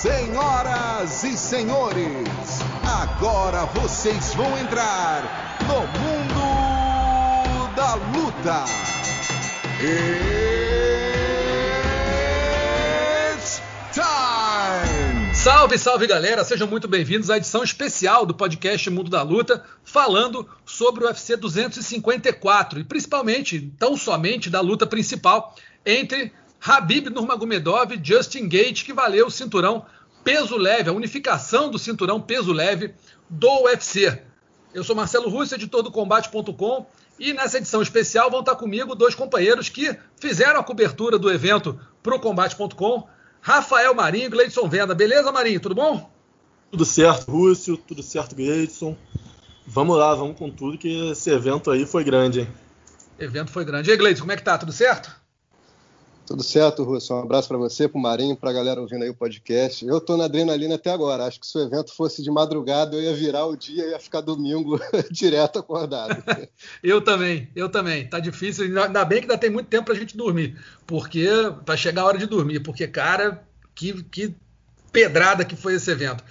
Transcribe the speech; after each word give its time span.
Senhoras 0.00 1.22
e 1.24 1.36
senhores, 1.36 2.26
agora 2.82 3.66
vocês 3.66 4.32
vão 4.32 4.58
entrar 4.58 5.58
no 5.68 5.80
mundo 6.00 6.40
da 7.76 7.96
luta. 7.96 8.64
It's 13.34 13.60
time! 13.92 15.34
Salve, 15.34 15.76
salve 15.76 16.06
galera, 16.06 16.44
sejam 16.44 16.66
muito 16.66 16.88
bem-vindos 16.88 17.28
à 17.28 17.36
edição 17.36 17.62
especial 17.62 18.24
do 18.24 18.32
podcast 18.32 18.88
Mundo 18.88 19.10
da 19.10 19.20
Luta, 19.20 19.62
falando 19.84 20.48
sobre 20.64 21.04
o 21.04 21.08
UFC 21.08 21.36
254 21.36 22.80
e 22.80 22.84
principalmente, 22.84 23.70
tão 23.78 23.98
somente, 23.98 24.48
da 24.48 24.62
luta 24.62 24.86
principal 24.86 25.54
entre 25.84 26.32
Habib 26.60 27.08
Nurmagomedov 27.08 27.94
e 27.94 28.00
Justin 28.02 28.48
Gate, 28.48 28.84
que 28.84 28.92
valeu 28.92 29.26
o 29.26 29.30
cinturão 29.30 29.86
peso 30.22 30.56
leve, 30.56 30.90
a 30.90 30.92
unificação 30.92 31.70
do 31.70 31.78
cinturão 31.78 32.20
peso 32.20 32.52
leve 32.52 32.94
do 33.28 33.64
UFC. 33.64 34.22
Eu 34.74 34.84
sou 34.84 34.94
Marcelo 34.94 35.30
Russo, 35.30 35.54
editor 35.54 35.82
do 35.82 35.90
Combate.com, 35.90 36.86
e 37.18 37.32
nessa 37.32 37.58
edição 37.58 37.82
especial 37.82 38.30
vão 38.30 38.40
estar 38.40 38.56
comigo 38.56 38.94
dois 38.94 39.14
companheiros 39.14 39.68
que 39.68 39.96
fizeram 40.20 40.60
a 40.60 40.64
cobertura 40.64 41.18
do 41.18 41.30
evento 41.30 41.80
para 42.02 42.14
o 42.14 42.20
Combate.com, 42.20 43.08
Rafael 43.40 43.94
Marinho 43.94 44.26
e 44.26 44.28
Gleidson 44.28 44.68
Venda. 44.68 44.94
Beleza, 44.94 45.32
Marinho? 45.32 45.60
Tudo 45.60 45.74
bom? 45.74 46.10
Tudo 46.70 46.84
certo, 46.84 47.30
Rússio, 47.30 47.76
tudo 47.76 48.02
certo, 48.02 48.36
Gleidson. 48.36 48.96
Vamos 49.66 49.96
lá, 49.96 50.14
vamos 50.14 50.36
com 50.36 50.50
tudo, 50.50 50.78
que 50.78 51.10
esse 51.10 51.30
evento 51.30 51.70
aí 51.70 51.86
foi 51.86 52.04
grande, 52.04 52.40
hein? 52.40 52.48
Evento 53.18 53.50
foi 53.50 53.64
grande. 53.64 53.88
E 53.88 53.92
aí, 53.92 53.98
Gleidson, 53.98 54.22
como 54.22 54.32
é 54.32 54.36
que 54.36 54.42
tá? 54.42 54.56
Tudo 54.56 54.72
certo? 54.72 55.19
Tudo 56.30 56.44
certo, 56.44 56.84
Russo. 56.84 57.12
Um 57.12 57.22
abraço 57.22 57.48
para 57.48 57.58
você, 57.58 57.88
para 57.88 57.98
o 57.98 58.00
Marinho, 58.00 58.36
para 58.36 58.50
a 58.50 58.52
galera 58.52 58.80
ouvindo 58.80 59.02
aí 59.02 59.10
o 59.10 59.14
podcast. 59.14 59.84
Eu 59.84 59.98
estou 59.98 60.16
na 60.16 60.26
adrenalina 60.26 60.76
até 60.76 60.88
agora. 60.88 61.24
Acho 61.24 61.40
que 61.40 61.46
se 61.46 61.58
o 61.58 61.60
evento 61.60 61.92
fosse 61.92 62.22
de 62.22 62.30
madrugada, 62.30 62.94
eu 62.94 63.02
ia 63.02 63.12
virar 63.12 63.46
o 63.46 63.56
dia 63.56 63.84
e 63.84 63.90
ia 63.90 63.98
ficar 63.98 64.20
domingo 64.20 64.78
direto 65.10 65.58
acordado. 65.58 66.22
eu 66.84 67.00
também, 67.00 67.50
eu 67.56 67.68
também. 67.68 68.06
Tá 68.06 68.20
difícil. 68.20 68.64
Ainda 68.64 69.04
bem 69.04 69.18
que 69.18 69.24
ainda 69.24 69.36
tem 69.36 69.50
muito 69.50 69.66
tempo 69.66 69.86
para 69.86 69.94
a 69.94 69.96
gente 69.96 70.16
dormir, 70.16 70.56
porque 70.86 71.26
vai 71.66 71.76
chegar 71.76 72.02
a 72.02 72.06
hora 72.06 72.18
de 72.18 72.26
dormir. 72.26 72.60
Porque, 72.60 72.86
cara, 72.86 73.42
que, 73.74 74.00
que 74.04 74.32
pedrada 74.92 75.44
que 75.44 75.56
foi 75.56 75.74
esse 75.74 75.90
evento. 75.90 76.22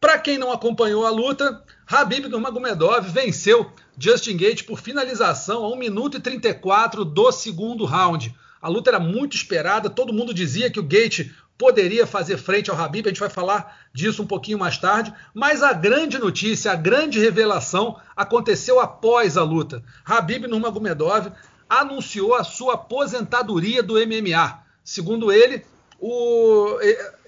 Para 0.00 0.18
quem 0.18 0.38
não 0.38 0.52
acompanhou 0.52 1.04
a 1.04 1.10
luta, 1.10 1.62
Habib 1.86 2.28
Nurmagomedov 2.28 3.06
venceu 3.10 3.70
Justin 3.98 4.38
Gate 4.38 4.64
por 4.64 4.80
finalização 4.80 5.66
a 5.66 5.68
1 5.74 5.76
minuto 5.76 6.16
e 6.16 6.20
34 6.20 7.04
do 7.04 7.30
segundo 7.30 7.84
round. 7.84 8.34
A 8.64 8.68
luta 8.68 8.88
era 8.88 8.98
muito 8.98 9.36
esperada, 9.36 9.90
todo 9.90 10.10
mundo 10.10 10.32
dizia 10.32 10.70
que 10.70 10.80
o 10.80 10.82
Gate 10.82 11.30
poderia 11.58 12.06
fazer 12.06 12.38
frente 12.38 12.70
ao 12.70 12.80
Habib, 12.80 13.04
a 13.04 13.10
gente 13.10 13.20
vai 13.20 13.28
falar 13.28 13.76
disso 13.92 14.22
um 14.22 14.26
pouquinho 14.26 14.58
mais 14.58 14.78
tarde, 14.78 15.12
mas 15.34 15.62
a 15.62 15.74
grande 15.74 16.18
notícia, 16.18 16.72
a 16.72 16.74
grande 16.74 17.20
revelação 17.20 18.00
aconteceu 18.16 18.80
após 18.80 19.36
a 19.36 19.42
luta. 19.42 19.84
Habib 20.02 20.46
Nurmagomedov 20.46 21.30
anunciou 21.68 22.34
a 22.34 22.42
sua 22.42 22.72
aposentadoria 22.72 23.82
do 23.82 23.96
MMA. 23.96 24.60
Segundo 24.82 25.30
ele, 25.30 25.62
o... 26.00 26.78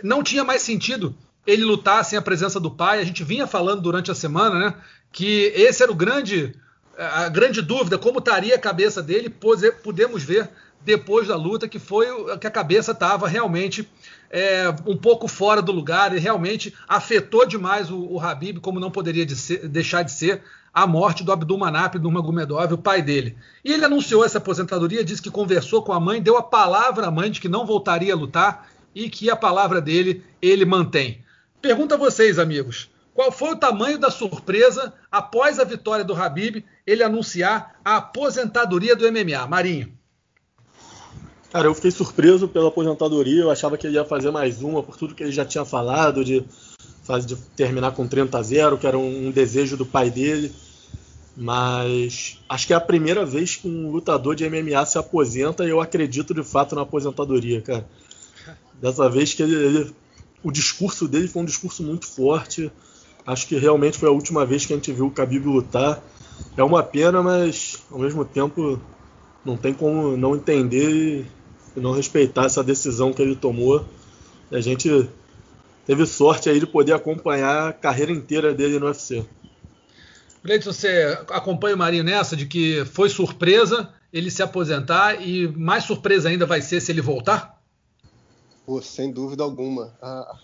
não 0.02 0.22
tinha 0.22 0.42
mais 0.42 0.62
sentido 0.62 1.14
ele 1.46 1.64
lutar 1.64 2.02
sem 2.02 2.18
a 2.18 2.22
presença 2.22 2.58
do 2.58 2.70
pai. 2.70 3.00
A 3.00 3.04
gente 3.04 3.22
vinha 3.22 3.46
falando 3.46 3.82
durante 3.82 4.10
a 4.10 4.14
semana, 4.14 4.58
né, 4.58 4.74
que 5.12 5.52
esse 5.54 5.82
era 5.82 5.92
o 5.92 5.94
grande 5.94 6.54
a 6.98 7.28
grande 7.28 7.60
dúvida, 7.60 7.98
como 7.98 8.20
estaria 8.20 8.54
a 8.54 8.58
cabeça 8.58 9.02
dele, 9.02 9.28
podemos 9.28 10.22
ver 10.22 10.50
depois 10.86 11.26
da 11.26 11.34
luta, 11.34 11.66
que 11.66 11.80
foi 11.80 12.06
que 12.38 12.46
a 12.46 12.50
cabeça 12.50 12.92
estava 12.92 13.26
realmente 13.26 13.88
é, 14.30 14.72
um 14.86 14.96
pouco 14.96 15.26
fora 15.26 15.60
do 15.60 15.72
lugar 15.72 16.14
e 16.14 16.20
realmente 16.20 16.72
afetou 16.86 17.44
demais 17.44 17.90
o, 17.90 17.98
o 18.12 18.20
Habib, 18.20 18.60
como 18.60 18.78
não 18.78 18.88
poderia 18.88 19.26
de 19.26 19.34
ser, 19.34 19.66
deixar 19.66 20.04
de 20.04 20.12
ser 20.12 20.42
a 20.72 20.86
morte 20.86 21.24
do 21.24 21.32
Abdulmanap 21.32 21.96
Nurmagomedov, 21.96 22.72
o 22.72 22.78
pai 22.78 23.02
dele. 23.02 23.36
E 23.64 23.72
ele 23.72 23.84
anunciou 23.84 24.24
essa 24.24 24.38
aposentadoria, 24.38 25.02
disse 25.02 25.20
que 25.20 25.30
conversou 25.30 25.82
com 25.82 25.92
a 25.92 25.98
mãe, 25.98 26.22
deu 26.22 26.36
a 26.36 26.42
palavra 26.42 27.08
à 27.08 27.10
mãe 27.10 27.32
de 27.32 27.40
que 27.40 27.48
não 27.48 27.66
voltaria 27.66 28.12
a 28.12 28.16
lutar 28.16 28.68
e 28.94 29.10
que 29.10 29.28
a 29.28 29.34
palavra 29.34 29.80
dele 29.80 30.22
ele 30.40 30.64
mantém. 30.64 31.20
Pergunta 31.60 31.96
a 31.96 31.98
vocês, 31.98 32.38
amigos. 32.38 32.88
Qual 33.12 33.32
foi 33.32 33.52
o 33.52 33.56
tamanho 33.56 33.98
da 33.98 34.10
surpresa 34.10 34.94
após 35.10 35.58
a 35.58 35.64
vitória 35.64 36.04
do 36.04 36.14
Habib 36.14 36.64
ele 36.86 37.02
anunciar 37.02 37.80
a 37.84 37.96
aposentadoria 37.96 38.94
do 38.94 39.10
MMA? 39.10 39.46
Marinho. 39.48 39.95
Cara, 41.52 41.68
eu 41.68 41.74
fiquei 41.74 41.90
surpreso 41.90 42.48
pela 42.48 42.68
aposentadoria. 42.68 43.42
Eu 43.42 43.50
achava 43.50 43.76
que 43.78 43.86
ele 43.86 43.96
ia 43.96 44.04
fazer 44.04 44.30
mais 44.30 44.62
uma, 44.62 44.82
por 44.82 44.96
tudo 44.96 45.14
que 45.14 45.22
ele 45.22 45.32
já 45.32 45.44
tinha 45.44 45.64
falado, 45.64 46.24
de, 46.24 46.44
de 47.24 47.36
terminar 47.56 47.92
com 47.92 48.06
30 48.06 48.36
a 48.36 48.42
0, 48.42 48.78
que 48.78 48.86
era 48.86 48.98
um, 48.98 49.28
um 49.28 49.30
desejo 49.30 49.76
do 49.76 49.86
pai 49.86 50.10
dele. 50.10 50.52
Mas 51.36 52.38
acho 52.48 52.66
que 52.66 52.72
é 52.72 52.76
a 52.76 52.80
primeira 52.80 53.24
vez 53.24 53.56
que 53.56 53.68
um 53.68 53.90
lutador 53.90 54.34
de 54.34 54.48
MMA 54.48 54.84
se 54.86 54.96
aposenta 54.96 55.64
e 55.64 55.70
eu 55.70 55.80
acredito 55.80 56.32
de 56.32 56.42
fato 56.42 56.74
na 56.74 56.82
aposentadoria, 56.82 57.60
cara. 57.60 57.86
Dessa 58.80 59.08
vez 59.08 59.34
que 59.34 59.42
ele, 59.42 59.54
ele, 59.54 59.94
o 60.42 60.50
discurso 60.50 61.06
dele 61.06 61.28
foi 61.28 61.42
um 61.42 61.46
discurso 61.46 61.82
muito 61.82 62.06
forte. 62.06 62.70
Acho 63.26 63.46
que 63.46 63.56
realmente 63.56 63.98
foi 63.98 64.08
a 64.08 64.12
última 64.12 64.46
vez 64.46 64.64
que 64.64 64.72
a 64.72 64.76
gente 64.76 64.92
viu 64.92 65.06
o 65.06 65.10
Khabib 65.10 65.44
lutar. 65.46 66.02
É 66.56 66.62
uma 66.62 66.82
pena, 66.82 67.22
mas 67.22 67.82
ao 67.90 67.98
mesmo 67.98 68.24
tempo 68.24 68.80
não 69.44 69.56
tem 69.56 69.74
como 69.74 70.16
não 70.16 70.34
entender 70.34 71.26
e 71.76 71.80
não 71.80 71.92
respeitar 71.92 72.46
essa 72.46 72.64
decisão 72.64 73.12
que 73.12 73.20
ele 73.20 73.36
tomou. 73.36 73.84
E 74.50 74.56
a 74.56 74.60
gente 74.60 75.08
teve 75.86 76.06
sorte 76.06 76.48
aí 76.48 76.58
de 76.58 76.66
poder 76.66 76.92
acompanhar 76.94 77.68
a 77.68 77.72
carreira 77.72 78.10
inteira 78.10 78.54
dele 78.54 78.78
no 78.78 78.86
UFC. 78.86 79.24
Gleison, 80.42 80.72
você 80.72 81.18
acompanha 81.30 81.74
o 81.74 81.78
Marinho 81.78 82.04
nessa 82.04 82.36
de 82.36 82.46
que 82.46 82.84
foi 82.86 83.08
surpresa 83.08 83.92
ele 84.12 84.30
se 84.30 84.42
aposentar 84.42 85.20
e 85.20 85.48
mais 85.48 85.84
surpresa 85.84 86.28
ainda 86.28 86.46
vai 86.46 86.62
ser 86.62 86.80
se 86.80 86.92
ele 86.92 87.00
voltar? 87.00 87.60
Pô, 88.64 88.80
sem 88.80 89.12
dúvida 89.12 89.42
alguma. 89.42 89.94
A, 90.00 90.36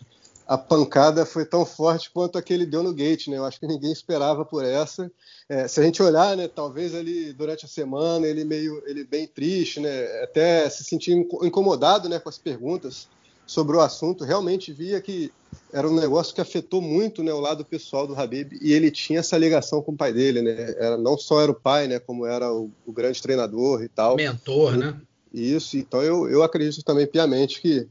a 0.53 0.59
pancada 0.59 1.25
foi 1.25 1.47
tão 1.47 1.65
forte 1.65 2.11
quanto 2.11 2.37
a 2.37 2.43
que 2.43 2.53
ele 2.53 2.67
deu 2.67 2.83
no 2.83 2.93
gate, 2.93 3.29
né? 3.29 3.39
Eu 3.39 3.45
acho 3.47 3.59
que 3.59 3.67
ninguém 3.67 3.91
esperava 3.91 4.45
por 4.45 4.63
essa. 4.63 5.11
É, 5.49 5.67
se 5.67 5.81
a 5.81 5.83
gente 5.83 6.03
olhar, 6.03 6.37
né, 6.37 6.47
talvez 6.47 6.93
ele 6.93 7.33
durante 7.33 7.65
a 7.65 7.69
semana 7.69 8.27
ele 8.27 8.45
meio, 8.45 8.83
ele 8.87 9.03
bem 9.03 9.27
triste, 9.27 9.81
né? 9.81 10.05
Até 10.23 10.69
se 10.69 10.85
sentir 10.85 11.13
incomodado, 11.43 12.07
né, 12.07 12.19
com 12.19 12.29
as 12.29 12.37
perguntas 12.37 13.09
sobre 13.47 13.79
o 13.79 13.81
assunto. 13.81 14.25
Realmente 14.25 14.75
via 14.75 15.01
que 15.01 15.33
era 15.73 15.89
um 15.89 15.99
negócio 15.99 16.35
que 16.35 16.41
afetou 16.43 16.83
muito, 16.83 17.23
né, 17.23 17.33
o 17.33 17.41
lado 17.41 17.65
pessoal 17.65 18.07
do 18.07 18.15
Habib 18.15 18.53
e 18.61 18.75
ele 18.75 18.91
tinha 18.91 19.21
essa 19.21 19.39
ligação 19.39 19.81
com 19.81 19.93
o 19.93 19.97
pai 19.97 20.13
dele, 20.13 20.43
né? 20.43 20.75
Era 20.77 20.99
não 20.99 21.17
só 21.17 21.41
era 21.41 21.51
o 21.51 21.59
pai, 21.59 21.89
né, 21.89 21.99
como 21.99 22.27
era 22.27 22.53
o, 22.53 22.71
o 22.85 22.93
grande 22.93 23.23
treinador 23.23 23.83
e 23.83 23.89
tal. 23.89 24.17
Mentor, 24.17 24.75
e, 24.75 24.77
né? 24.77 25.01
Isso. 25.33 25.79
Então 25.79 26.03
eu, 26.03 26.29
eu 26.29 26.43
acredito 26.43 26.85
também 26.85 27.07
piamente 27.07 27.59
que 27.59 27.89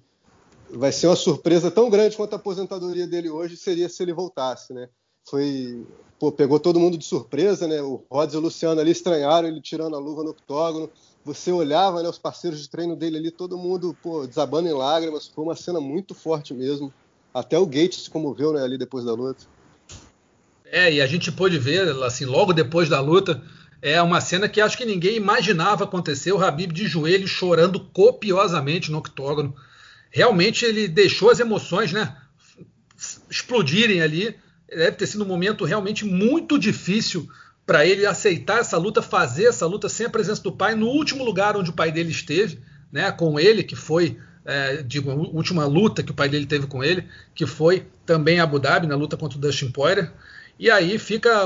vai 0.73 0.91
ser 0.91 1.07
uma 1.07 1.15
surpresa 1.15 1.69
tão 1.69 1.89
grande 1.89 2.15
quanto 2.15 2.33
a 2.33 2.37
aposentadoria 2.37 3.07
dele 3.07 3.29
hoje 3.29 3.57
seria 3.57 3.89
se 3.89 4.01
ele 4.01 4.13
voltasse, 4.13 4.73
né? 4.73 4.89
Foi, 5.29 5.85
pô, 6.19 6.31
pegou 6.31 6.59
todo 6.59 6.79
mundo 6.79 6.97
de 6.97 7.05
surpresa, 7.05 7.67
né? 7.67 7.81
O 7.81 8.03
Rhodes 8.09 8.33
e 8.33 8.37
o 8.37 8.41
Luciano 8.41 8.81
ali 8.81 8.91
estranharam 8.91 9.47
ele 9.47 9.61
tirando 9.61 9.95
a 9.95 9.99
luva 9.99 10.23
no 10.23 10.31
octógono. 10.31 10.89
Você 11.23 11.51
olhava, 11.51 12.01
né, 12.01 12.09
os 12.09 12.17
parceiros 12.17 12.59
de 12.59 12.69
treino 12.69 12.95
dele 12.95 13.17
ali, 13.17 13.31
todo 13.31 13.57
mundo, 13.57 13.95
pô, 14.01 14.25
desabando 14.25 14.67
em 14.67 14.73
lágrimas. 14.73 15.27
Foi 15.27 15.43
uma 15.43 15.55
cena 15.55 15.79
muito 15.79 16.15
forte 16.15 16.53
mesmo. 16.53 16.91
Até 17.33 17.57
o 17.57 17.65
Gates 17.65 18.03
se 18.03 18.09
comoveu, 18.09 18.51
né, 18.53 18.63
ali 18.63 18.77
depois 18.77 19.05
da 19.05 19.13
luta. 19.13 19.45
É, 20.65 20.91
e 20.91 21.01
a 21.01 21.05
gente 21.05 21.31
pôde 21.31 21.59
ver, 21.59 21.89
assim, 22.03 22.25
logo 22.25 22.53
depois 22.53 22.89
da 22.89 22.99
luta, 22.99 23.43
é 23.81 24.01
uma 24.01 24.19
cena 24.21 24.49
que 24.49 24.59
acho 24.59 24.77
que 24.77 24.85
ninguém 24.85 25.15
imaginava 25.15 25.83
acontecer. 25.83 26.31
O 26.31 26.43
Habib 26.43 26.71
de 26.71 26.87
joelho 26.87 27.27
chorando 27.27 27.79
copiosamente 27.79 28.89
no 28.91 28.97
octógono 28.97 29.53
realmente 30.11 30.65
ele 30.65 30.87
deixou 30.87 31.31
as 31.31 31.39
emoções 31.39 31.91
né, 31.91 32.15
explodirem 33.29 34.01
ali. 34.01 34.35
Deve 34.69 34.91
ter 34.91 35.07
sido 35.07 35.23
um 35.23 35.27
momento 35.27 35.65
realmente 35.65 36.05
muito 36.05 36.59
difícil 36.59 37.27
para 37.65 37.85
ele 37.85 38.05
aceitar 38.05 38.59
essa 38.59 38.77
luta, 38.77 39.01
fazer 39.01 39.45
essa 39.45 39.65
luta 39.65 39.87
sem 39.87 40.05
a 40.05 40.09
presença 40.09 40.43
do 40.43 40.51
pai, 40.51 40.75
no 40.75 40.87
último 40.87 41.23
lugar 41.23 41.55
onde 41.55 41.69
o 41.69 41.73
pai 41.73 41.91
dele 41.91 42.11
esteve, 42.11 42.59
né, 42.91 43.11
com 43.11 43.39
ele, 43.39 43.63
que 43.63 43.75
foi, 43.75 44.17
é, 44.43 44.83
digo, 44.83 45.09
a 45.09 45.15
última 45.15 45.65
luta 45.65 46.03
que 46.03 46.11
o 46.11 46.15
pai 46.15 46.27
dele 46.27 46.45
teve 46.45 46.67
com 46.67 46.83
ele, 46.83 47.07
que 47.33 47.45
foi 47.45 47.87
também 48.05 48.39
Abu 48.39 48.59
Dhabi, 48.59 48.87
na 48.87 48.95
luta 48.95 49.15
contra 49.15 49.37
o 49.37 49.41
Dustin 49.41 49.71
Poirier. 49.71 50.11
E 50.59 50.69
aí 50.69 50.99
fica 50.99 51.45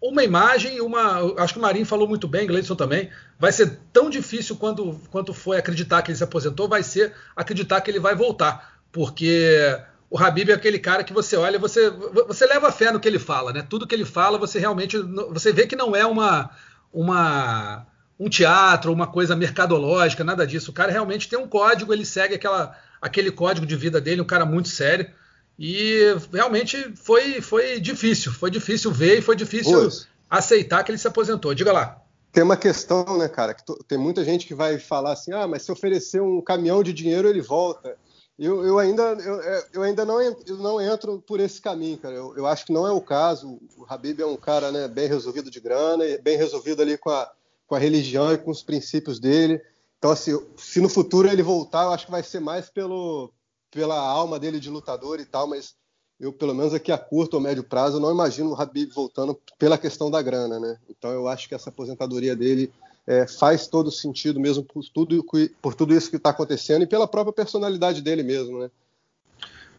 uma 0.00 0.24
imagem, 0.24 0.80
uma. 0.80 1.20
Acho 1.42 1.54
que 1.54 1.58
o 1.58 1.62
Marinho 1.62 1.84
falou 1.84 2.08
muito 2.08 2.26
bem, 2.26 2.46
Gleison 2.46 2.74
também. 2.74 3.10
Vai 3.38 3.52
ser 3.52 3.78
tão 3.92 4.08
difícil 4.08 4.56
quando, 4.56 4.98
quanto 5.10 5.34
foi 5.34 5.58
acreditar 5.58 6.02
que 6.02 6.10
ele 6.10 6.18
se 6.18 6.24
aposentou, 6.24 6.68
vai 6.68 6.82
ser 6.82 7.12
acreditar 7.34 7.80
que 7.80 7.90
ele 7.90 8.00
vai 8.00 8.14
voltar. 8.14 8.80
Porque 8.90 9.78
o 10.08 10.18
Habib 10.18 10.50
é 10.50 10.54
aquele 10.54 10.78
cara 10.78 11.04
que 11.04 11.12
você 11.12 11.36
olha, 11.36 11.58
você, 11.58 11.90
você 11.90 12.46
leva 12.46 12.72
fé 12.72 12.90
no 12.90 13.00
que 13.00 13.08
ele 13.08 13.18
fala, 13.18 13.52
né? 13.52 13.66
Tudo 13.68 13.86
que 13.86 13.94
ele 13.94 14.04
fala, 14.04 14.38
você 14.38 14.58
realmente. 14.58 14.96
Você 15.30 15.52
vê 15.52 15.66
que 15.66 15.76
não 15.76 15.94
é 15.94 16.06
uma. 16.06 16.50
uma 16.92 17.86
um 18.18 18.30
teatro, 18.30 18.92
uma 18.92 19.06
coisa 19.06 19.36
mercadológica, 19.36 20.24
nada 20.24 20.46
disso. 20.46 20.70
O 20.70 20.74
cara 20.74 20.90
realmente 20.90 21.28
tem 21.28 21.38
um 21.38 21.46
código, 21.46 21.92
ele 21.92 22.06
segue 22.06 22.34
aquela, 22.34 22.74
aquele 22.98 23.30
código 23.30 23.66
de 23.66 23.76
vida 23.76 24.00
dele, 24.00 24.22
um 24.22 24.26
cara 24.26 24.46
muito 24.46 24.68
sério. 24.68 25.10
E 25.58 26.14
realmente 26.32 26.94
foi, 26.96 27.40
foi 27.40 27.80
difícil. 27.80 28.32
Foi 28.32 28.50
difícil 28.50 28.92
ver 28.92 29.18
e 29.18 29.22
foi 29.22 29.34
difícil 29.34 29.80
Pois. 29.80 30.06
aceitar 30.28 30.84
que 30.84 30.90
ele 30.90 30.98
se 30.98 31.08
aposentou. 31.08 31.54
Diga 31.54 31.72
lá. 31.72 32.02
Tem 32.30 32.42
uma 32.42 32.56
questão, 32.56 33.16
né, 33.16 33.28
cara? 33.28 33.54
Que 33.54 33.64
tem 33.84 33.96
muita 33.96 34.22
gente 34.22 34.46
que 34.46 34.54
vai 34.54 34.78
falar 34.78 35.12
assim: 35.12 35.32
ah, 35.32 35.48
mas 35.48 35.62
se 35.62 35.72
oferecer 35.72 36.20
um 36.20 36.42
caminhão 36.42 36.82
de 36.82 36.92
dinheiro, 36.92 37.28
ele 37.28 37.40
volta. 37.40 37.96
Eu, 38.38 38.62
eu 38.62 38.78
ainda, 38.78 39.02
eu, 39.02 39.40
é, 39.40 39.66
eu 39.72 39.82
ainda 39.82 40.04
não, 40.04 40.20
eu 40.20 40.58
não 40.58 40.78
entro 40.78 41.22
por 41.26 41.40
esse 41.40 41.58
caminho, 41.58 41.96
cara. 41.96 42.14
Eu, 42.14 42.36
eu, 42.36 42.46
acho 42.46 42.66
que 42.66 42.72
não 42.72 42.86
é 42.86 42.92
o 42.92 43.00
caso. 43.00 43.58
O 43.78 43.86
Habib 43.88 44.20
é 44.20 44.26
um 44.26 44.36
cara 44.36 44.70
né, 44.70 44.86
bem 44.86 45.08
resolvido 45.08 45.50
de 45.50 45.58
grana, 45.58 46.04
bem 46.22 46.36
resolvido 46.36 46.82
ali 46.82 46.98
com 46.98 47.08
a, 47.08 47.32
com 47.66 47.74
a 47.74 47.78
religião 47.78 48.30
e 48.34 48.36
com 48.36 48.50
os 48.50 48.62
princípios 48.62 49.18
dele. 49.18 49.58
Então, 49.98 50.10
assim, 50.10 50.38
se 50.58 50.82
no 50.82 50.90
futuro 50.90 51.26
ele 51.26 51.42
voltar, 51.42 51.84
eu 51.84 51.92
acho 51.92 52.04
que 52.04 52.10
vai 52.10 52.22
ser 52.22 52.40
mais 52.40 52.68
pelo, 52.68 53.32
pela 53.70 53.98
alma 53.98 54.38
dele 54.38 54.60
de 54.60 54.70
lutador 54.70 55.20
e 55.20 55.24
tal, 55.24 55.46
mas 55.46 55.74
eu, 56.18 56.32
pelo 56.32 56.54
menos 56.54 56.72
aqui 56.72 56.90
a 56.90 56.98
curto 56.98 57.34
ou 57.34 57.40
médio 57.40 57.62
prazo, 57.62 58.00
não 58.00 58.10
imagino 58.10 58.50
o 58.50 58.60
Habib 58.60 58.90
voltando 58.92 59.38
pela 59.58 59.76
questão 59.76 60.10
da 60.10 60.22
grana, 60.22 60.58
né? 60.58 60.78
Então 60.88 61.10
eu 61.10 61.28
acho 61.28 61.48
que 61.48 61.54
essa 61.54 61.68
aposentadoria 61.68 62.34
dele 62.34 62.72
é, 63.06 63.26
faz 63.26 63.66
todo 63.66 63.90
sentido 63.90 64.40
mesmo 64.40 64.64
por 64.64 64.82
tudo, 64.88 65.24
por 65.60 65.74
tudo 65.74 65.94
isso 65.94 66.10
que 66.10 66.16
está 66.16 66.30
acontecendo 66.30 66.82
e 66.82 66.86
pela 66.86 67.06
própria 67.06 67.32
personalidade 67.32 68.00
dele 68.00 68.22
mesmo, 68.22 68.58
né? 68.60 68.70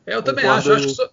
É, 0.05 0.15
eu 0.15 0.23
também 0.23 0.45
acho. 0.45 0.69
Eu, 0.69 0.75
acho 0.75 0.95
que 0.95 1.09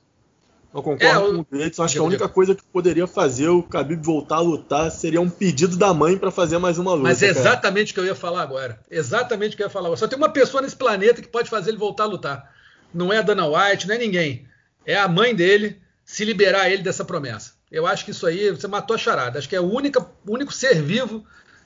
eu 0.75 0.83
concordo 0.83 1.05
é, 1.05 1.29
eu... 1.29 1.45
com 1.45 1.57
o 1.57 1.59
Gates. 1.59 1.81
Acho 1.81 1.95
que 1.95 2.01
a 2.01 2.05
única 2.05 2.29
coisa 2.29 2.55
que 2.55 2.63
poderia 2.65 3.07
fazer 3.07 3.49
o 3.49 3.63
Khabib 3.63 4.05
voltar 4.05 4.37
a 4.37 4.41
lutar 4.41 4.91
seria 4.91 5.21
um 5.21 5.31
pedido 5.31 5.77
da 5.77 5.95
mãe 5.95 6.19
para 6.19 6.31
fazer 6.31 6.59
mais 6.59 6.79
uma 6.79 6.93
luta. 6.93 7.05
Mas 7.05 7.23
é 7.23 7.29
exatamente 7.29 7.93
o 7.93 7.95
que 7.95 8.01
eu 8.01 8.05
ia 8.05 8.15
falar 8.15 8.43
agora. 8.43 8.79
Exatamente 8.91 9.55
o 9.55 9.57
que 9.57 9.63
eu 9.63 9.67
ia 9.67 9.71
falar 9.71 9.87
agora. 9.87 9.99
Só 9.99 10.07
tem 10.07 10.19
uma 10.19 10.29
pessoa 10.29 10.63
nesse 10.63 10.77
planeta 10.77 11.23
que 11.23 11.29
pode 11.29 11.49
fazer 11.49 11.71
ele 11.71 11.79
voltar 11.79 12.05
a 12.05 12.07
lutar. 12.07 12.54
Não 12.95 13.13
é 13.13 13.19
a 13.19 13.23
Dana 13.23 13.47
White, 13.47 13.89
não 13.89 13.95
é 13.97 13.99
ninguém 13.99 14.47
é 14.85 14.97
a 14.97 15.09
mãe 15.09 15.35
dele 15.35 15.81
se 16.05 16.25
liberar 16.25 16.71
ele 16.71 16.83
dessa 16.83 17.05
promessa. 17.05 17.53
Eu 17.71 17.87
acho 17.87 18.05
que 18.05 18.11
isso 18.11 18.27
aí, 18.27 18.51
você 18.51 18.69
matou 18.69 18.95
a 18.95 18.99
charada. 18.99 19.39
Acho 19.39 19.49
que 19.49 19.57
é 19.57 19.61
o 19.61 19.71
único, 19.71 20.07
único 20.27 20.53
ser 20.53 20.81
vivo 20.81 21.25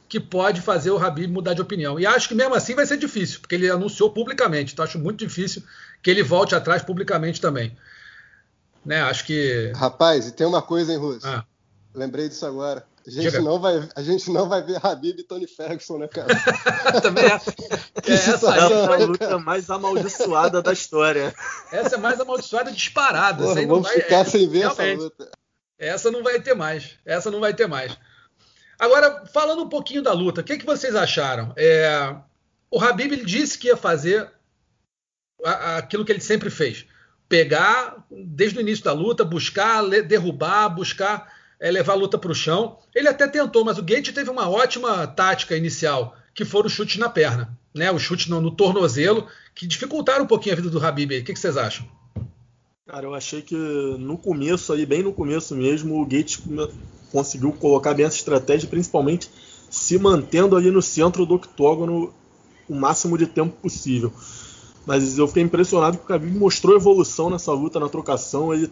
que 0.09 0.19
pode 0.19 0.63
fazer 0.63 0.91
o 0.91 0.97
Habib 0.97 1.31
mudar 1.31 1.53
de 1.53 1.61
opinião. 1.61 2.01
E 2.01 2.07
acho 2.07 2.29
que 2.29 2.35
mesmo 2.35 2.55
assim 2.55 2.75
vai 2.75 2.87
ser 2.87 2.97
difícil, 2.97 3.41
porque 3.41 3.55
ele 3.55 3.69
anunciou 3.69 4.11
publicamente. 4.11 4.73
Então 4.73 4.85
acho 4.85 4.99
muito 4.99 5.19
difícil 5.19 5.63
que 6.03 6.11
ele 6.11 6.23
volte 6.23 6.55
atrás 6.55 6.83
publicamente 6.83 7.41
também. 7.41 7.77
Né? 8.87 9.03
Acho 9.03 9.27
que. 9.27 9.71
Rapaz, 9.75 10.29
e 10.29 10.33
tem 10.33 10.47
uma 10.47 10.63
coisa, 10.63 10.93
hein, 10.93 10.99
Russo? 10.99 11.27
Ah. 11.27 11.45
Lembrei 11.95 12.29
disso 12.29 12.47
agora. 12.47 12.87
A 13.09 13.11
gente, 13.11 13.39
não 13.39 13.59
vai, 13.59 13.89
a 13.97 14.03
gente 14.03 14.31
não 14.31 14.47
vai 14.47 14.63
ver 14.63 14.79
Habib 14.85 15.19
e 15.19 15.23
Tony 15.23 15.47
Ferguson, 15.47 15.97
né, 15.97 16.09
cara? 16.09 16.29
Também 17.01 17.25
é. 17.25 17.29
É 17.29 18.13
essa 18.13 18.53
aí 18.53 18.71
é 18.71 18.85
a 18.85 19.07
luta 19.07 19.39
mais 19.39 19.71
amaldiçoada 19.71 20.61
da 20.61 20.75
história. 20.75 21.35
Essa 21.73 21.95
é 21.95 21.99
mais 21.99 22.21
amaldiçoada 22.21 22.71
disparada. 22.71 23.45
Porra, 23.45 23.67
vamos 23.67 23.89
vai, 23.89 23.97
ficar 23.97 24.17
é, 24.17 24.25
sem 24.25 24.47
ver 24.47 24.67
essa 24.67 24.85
luta. 24.93 25.31
Essa 25.79 26.11
não 26.11 26.23
vai 26.23 26.39
ter 26.39 26.55
mais. 26.55 26.99
Essa 27.07 27.31
não 27.31 27.41
vai 27.41 27.55
ter 27.55 27.67
mais. 27.67 27.97
Agora, 28.79 29.25
falando 29.33 29.63
um 29.63 29.69
pouquinho 29.71 30.03
da 30.03 30.13
luta, 30.13 30.43
o 30.43 30.45
que, 30.45 30.59
que 30.59 30.67
vocês 30.67 30.95
acharam? 30.95 31.55
É, 31.57 32.15
o 32.71 32.79
Habib 32.79 33.13
ele 33.13 33.25
disse 33.25 33.57
que 33.57 33.69
ia 33.69 33.77
fazer 33.77 34.31
aquilo 35.43 36.05
que 36.05 36.13
ele 36.13 36.21
sempre 36.21 36.51
fez. 36.51 36.85
Pegar, 37.27 38.07
desde 38.11 38.59
o 38.59 38.61
início 38.61 38.85
da 38.85 38.93
luta, 38.93 39.25
buscar 39.25 39.83
derrubar, 40.03 40.69
buscar 40.69 41.38
é, 41.61 41.71
levar 41.71 41.93
a 41.93 41.97
luta 41.97 42.19
para 42.19 42.31
o 42.31 42.35
chão. 42.35 42.79
Ele 42.95 43.09
até 43.09 43.27
tentou, 43.27 43.65
mas 43.65 43.79
o 43.79 43.83
Gate 43.83 44.13
teve 44.13 44.31
uma 44.31 44.49
ótima 44.49 45.07
tática 45.07 45.57
inicial, 45.57 46.17
que 46.35 46.45
foram 46.45 46.67
os 46.67 46.73
chutes 46.73 46.97
na 46.99 47.09
perna, 47.09 47.57
né? 47.75 47.91
Os 47.91 48.03
chutes 48.03 48.27
no, 48.27 48.41
no 48.41 48.51
tornozelo, 48.51 49.27
que 49.55 49.67
dificultaram 49.67 50.25
um 50.25 50.29
pouquinho 50.29 50.55
a 50.55 50.57
vida 50.57 50.71
do 50.71 50.85
Habib. 50.85 51.13
O 51.13 51.25
que, 51.25 51.33
que, 51.33 51.39
vocês 51.39 51.57
acham? 51.57 51.87
Cara, 52.87 53.07
eu 53.07 53.15
achei 53.15 53.43
que 53.43 53.55
no 53.55 54.17
começo, 54.17 54.73
aí 54.73 54.87
bem 54.87 55.03
no 55.03 55.13
começo 55.13 55.55
mesmo, 55.55 56.01
o 56.01 56.07
Gate 56.07 56.39
conseguiu 57.13 57.53
colocar 57.53 57.93
bem 57.95 58.07
essa 58.07 58.17
estratégia, 58.17 58.69
principalmente 58.69 59.31
se 59.71 59.99
mantendo 59.99 60.57
ali 60.57 60.71
no 60.71 60.81
centro 60.81 61.27
do 61.27 61.35
octógono 61.35 62.15
o 62.69 62.75
máximo 62.75 63.19
de 63.19 63.27
tempo 63.27 63.57
possível. 63.61 64.13
Mas 64.87 65.19
eu 65.19 65.29
fiquei 65.29 65.43
impressionado 65.43 65.99
que 65.99 66.05
o 66.05 66.07
Khabib 66.07 66.39
mostrou 66.39 66.75
evolução 66.75 67.29
nessa 67.29 67.53
luta, 67.53 67.79
na 67.79 67.91
trocação. 67.91 68.55
Ele 68.55 68.71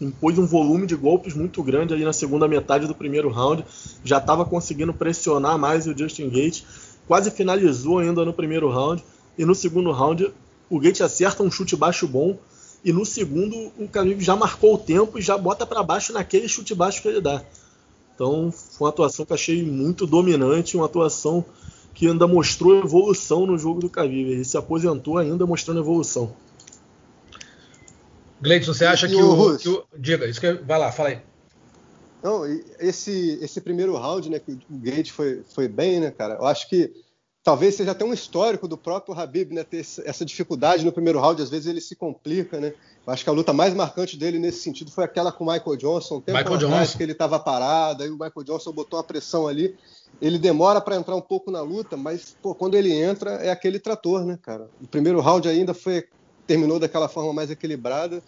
impôs 0.00 0.38
um 0.38 0.46
volume 0.46 0.86
de 0.86 0.96
golpes 0.96 1.34
muito 1.34 1.62
grande 1.62 1.94
ali 1.94 2.04
na 2.04 2.12
segunda 2.12 2.48
metade 2.48 2.86
do 2.86 2.94
primeiro 2.94 3.30
round, 3.30 3.64
já 4.04 4.18
estava 4.18 4.44
conseguindo 4.44 4.92
pressionar 4.92 5.58
mais 5.58 5.86
o 5.86 5.96
Justin 5.96 6.28
Gate, 6.28 6.62
quase 7.06 7.30
finalizou 7.30 7.98
ainda 7.98 8.24
no 8.24 8.32
primeiro 8.32 8.68
round, 8.70 9.02
e 9.38 9.44
no 9.44 9.54
segundo 9.54 9.90
round 9.92 10.32
o 10.70 10.78
Gate 10.78 11.00
acerta 11.00 11.42
um 11.42 11.50
chute 11.50 11.76
baixo 11.76 12.06
bom, 12.06 12.36
e 12.84 12.92
no 12.92 13.04
segundo 13.04 13.72
o 13.78 13.86
Khabib 13.86 14.22
já 14.22 14.36
marcou 14.36 14.74
o 14.74 14.78
tempo 14.78 15.18
e 15.18 15.22
já 15.22 15.38
bota 15.38 15.64
para 15.66 15.82
baixo 15.82 16.12
naquele 16.12 16.48
chute 16.48 16.74
baixo 16.74 17.00
que 17.00 17.08
ele 17.08 17.20
dá. 17.20 17.42
Então 18.14 18.52
foi 18.52 18.86
uma 18.86 18.90
atuação 18.90 19.24
que 19.24 19.32
achei 19.32 19.62
muito 19.62 20.06
dominante, 20.06 20.76
uma 20.76 20.86
atuação 20.86 21.44
que 21.94 22.06
ainda 22.06 22.26
mostrou 22.26 22.78
evolução 22.78 23.46
no 23.46 23.56
jogo 23.56 23.80
do 23.80 23.88
Khabib. 23.88 24.32
Ele 24.32 24.44
se 24.44 24.56
aposentou 24.56 25.16
ainda 25.16 25.46
mostrando 25.46 25.80
evolução. 25.80 26.34
Gleidson, 28.40 28.74
você 28.74 28.84
acha 28.84 29.08
que 29.08 29.14
o, 29.14 29.56
que 29.56 29.68
o, 29.68 29.84
Diga, 29.96 30.26
isso 30.26 30.40
que 30.40 30.52
vai 30.52 30.78
lá, 30.78 30.92
fala 30.92 31.10
aí. 31.10 31.18
Não, 32.22 32.42
esse, 32.78 33.38
esse 33.42 33.60
primeiro 33.60 33.94
round, 33.96 34.30
né, 34.30 34.38
que 34.38 34.52
o 34.52 34.58
Gate 34.70 35.10
foi, 35.10 35.42
foi 35.54 35.68
bem, 35.68 36.00
né, 36.00 36.10
cara? 36.10 36.34
Eu 36.34 36.46
acho 36.46 36.68
que 36.68 36.90
talvez 37.42 37.74
seja 37.74 37.90
até 37.90 38.02
um 38.02 38.14
histórico 38.14 38.66
do 38.66 38.78
próprio 38.78 39.14
Habib, 39.14 39.52
né, 39.52 39.62
ter 39.62 39.80
essa 39.80 40.24
dificuldade 40.24 40.86
no 40.86 40.90
primeiro 40.90 41.20
round, 41.20 41.42
às 41.42 41.50
vezes 41.50 41.66
ele 41.66 41.82
se 41.82 41.94
complica, 41.94 42.58
né? 42.58 42.72
Eu 43.06 43.12
acho 43.12 43.22
que 43.22 43.28
a 43.28 43.32
luta 43.34 43.52
mais 43.52 43.74
marcante 43.74 44.16
dele 44.16 44.38
nesse 44.38 44.60
sentido 44.60 44.90
foi 44.90 45.04
aquela 45.04 45.30
com 45.30 45.44
o 45.44 45.52
Michael 45.52 45.76
Johnson, 45.76 46.16
um 46.16 46.20
tempo 46.22 46.38
Michael 46.38 46.56
atrás 46.56 46.72
Johnson. 46.72 46.96
que 46.96 47.02
ele 47.02 47.12
estava 47.12 47.38
parado, 47.38 48.02
aí 48.02 48.08
o 48.08 48.14
Michael 48.14 48.44
Johnson 48.44 48.72
botou 48.72 48.98
uma 48.98 49.04
pressão 49.04 49.46
ali. 49.46 49.76
Ele 50.22 50.38
demora 50.38 50.80
para 50.80 50.96
entrar 50.96 51.14
um 51.14 51.20
pouco 51.20 51.50
na 51.50 51.60
luta, 51.60 51.96
mas 51.96 52.34
pô, 52.40 52.54
quando 52.54 52.76
ele 52.76 52.92
entra 52.92 53.32
é 53.32 53.50
aquele 53.50 53.78
trator, 53.78 54.24
né, 54.24 54.38
cara? 54.40 54.70
O 54.80 54.86
primeiro 54.86 55.20
round 55.20 55.46
ainda 55.46 55.74
foi 55.74 56.06
terminou 56.46 56.78
daquela 56.78 57.08
forma 57.08 57.32
mais 57.32 57.50
equilibrada. 57.50 58.22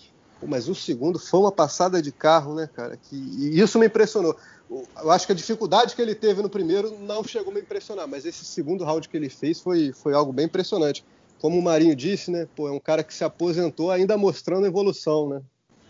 Mas 0.46 0.68
o 0.68 0.74
segundo 0.74 1.18
foi 1.18 1.40
uma 1.40 1.52
passada 1.52 2.02
de 2.02 2.12
carro, 2.12 2.54
né, 2.54 2.68
cara? 2.72 2.96
Que, 2.96 3.16
e 3.16 3.58
isso 3.58 3.78
me 3.78 3.86
impressionou. 3.86 4.36
Eu 4.70 5.10
acho 5.10 5.26
que 5.26 5.32
a 5.32 5.34
dificuldade 5.34 5.94
que 5.94 6.02
ele 6.02 6.14
teve 6.14 6.42
no 6.42 6.50
primeiro 6.50 6.98
não 7.00 7.24
chegou 7.24 7.50
a 7.52 7.54
me 7.54 7.60
impressionar, 7.60 8.06
mas 8.06 8.26
esse 8.26 8.44
segundo 8.44 8.84
round 8.84 9.08
que 9.08 9.16
ele 9.16 9.30
fez 9.30 9.60
foi, 9.60 9.92
foi 9.92 10.12
algo 10.12 10.32
bem 10.32 10.46
impressionante. 10.46 11.04
Como 11.38 11.58
o 11.58 11.62
Marinho 11.62 11.94
disse, 11.94 12.30
né? 12.30 12.46
Pô, 12.54 12.68
é 12.68 12.72
um 12.72 12.80
cara 12.80 13.02
que 13.02 13.14
se 13.14 13.24
aposentou 13.24 13.90
ainda 13.90 14.16
mostrando 14.16 14.66
evolução, 14.66 15.28
né? 15.28 15.40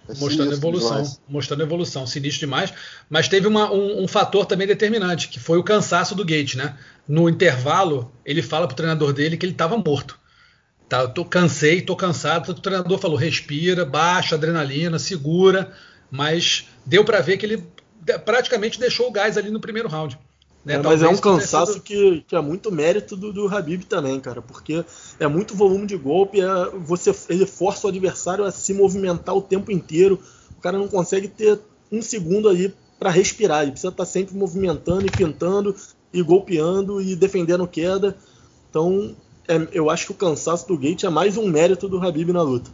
É 0.08 0.14
mostrando 0.14 0.52
evolução, 0.52 0.90
demais. 0.90 1.20
mostrando 1.28 1.62
evolução, 1.62 2.06
sinistro 2.06 2.40
demais. 2.40 2.72
Mas 3.10 3.28
teve 3.28 3.48
uma, 3.48 3.72
um, 3.72 4.04
um, 4.04 4.08
fator 4.08 4.46
também 4.46 4.66
determinante, 4.66 5.28
que 5.28 5.40
foi 5.40 5.58
o 5.58 5.64
cansaço 5.64 6.14
do 6.14 6.24
Gate, 6.24 6.54
né? 6.54 6.78
No 7.08 7.28
intervalo, 7.28 8.12
ele 8.24 8.42
fala 8.42 8.66
pro 8.68 8.76
treinador 8.76 9.12
dele 9.12 9.36
que 9.36 9.44
ele 9.44 9.52
estava 9.52 9.76
morto. 9.76 10.18
Tá, 10.88 11.02
eu 11.02 11.08
tô 11.08 11.24
cansei, 11.24 11.82
tô 11.82 11.96
cansado. 11.96 12.50
O 12.50 12.54
treinador 12.54 12.98
falou: 12.98 13.16
respira, 13.16 13.84
baixa 13.84 14.36
adrenalina, 14.36 14.98
segura, 14.98 15.72
mas 16.10 16.68
deu 16.84 17.04
para 17.04 17.20
ver 17.20 17.36
que 17.36 17.46
ele 17.46 17.64
praticamente 18.24 18.78
deixou 18.78 19.08
o 19.08 19.12
gás 19.12 19.36
ali 19.36 19.50
no 19.50 19.60
primeiro 19.60 19.88
round. 19.88 20.18
Né? 20.64 20.74
É, 20.74 20.78
mas 20.78 21.02
é 21.02 21.08
um 21.08 21.16
cansaço 21.16 21.74
sido... 21.74 21.82
que, 21.82 22.24
que, 22.26 22.34
é 22.34 22.40
muito 22.40 22.72
mérito 22.72 23.16
do, 23.16 23.32
do 23.32 23.46
Habib 23.46 23.84
também, 23.84 24.18
cara, 24.18 24.42
porque 24.42 24.84
é 25.18 25.26
muito 25.28 25.54
volume 25.54 25.86
de 25.86 25.96
golpe, 25.96 26.40
é, 26.40 26.46
você, 26.76 27.14
ele 27.28 27.46
força 27.46 27.86
o 27.86 27.90
adversário 27.90 28.44
a 28.44 28.50
se 28.50 28.74
movimentar 28.74 29.36
o 29.36 29.42
tempo 29.42 29.70
inteiro, 29.70 30.20
o 30.58 30.60
cara 30.60 30.76
não 30.76 30.88
consegue 30.88 31.28
ter 31.28 31.60
um 31.90 32.02
segundo 32.02 32.48
ali 32.48 32.74
para 32.98 33.10
respirar, 33.10 33.62
ele 33.62 33.72
precisa 33.72 33.92
estar 33.92 34.04
tá 34.04 34.10
sempre 34.10 34.34
movimentando 34.34 35.06
e 35.06 35.10
pintando 35.10 35.74
e 36.12 36.20
golpeando 36.22 37.00
e 37.00 37.14
defendendo 37.14 37.66
queda. 37.68 38.16
Então 38.68 39.14
é, 39.48 39.68
eu 39.72 39.90
acho 39.90 40.06
que 40.06 40.12
o 40.12 40.16
cansaço 40.16 40.66
do 40.66 40.76
Gate 40.76 41.04
é 41.04 41.10
mais 41.10 41.36
um 41.36 41.46
mérito 41.46 41.88
do 41.88 42.04
Habib 42.04 42.30
na 42.30 42.42
luta. 42.42 42.70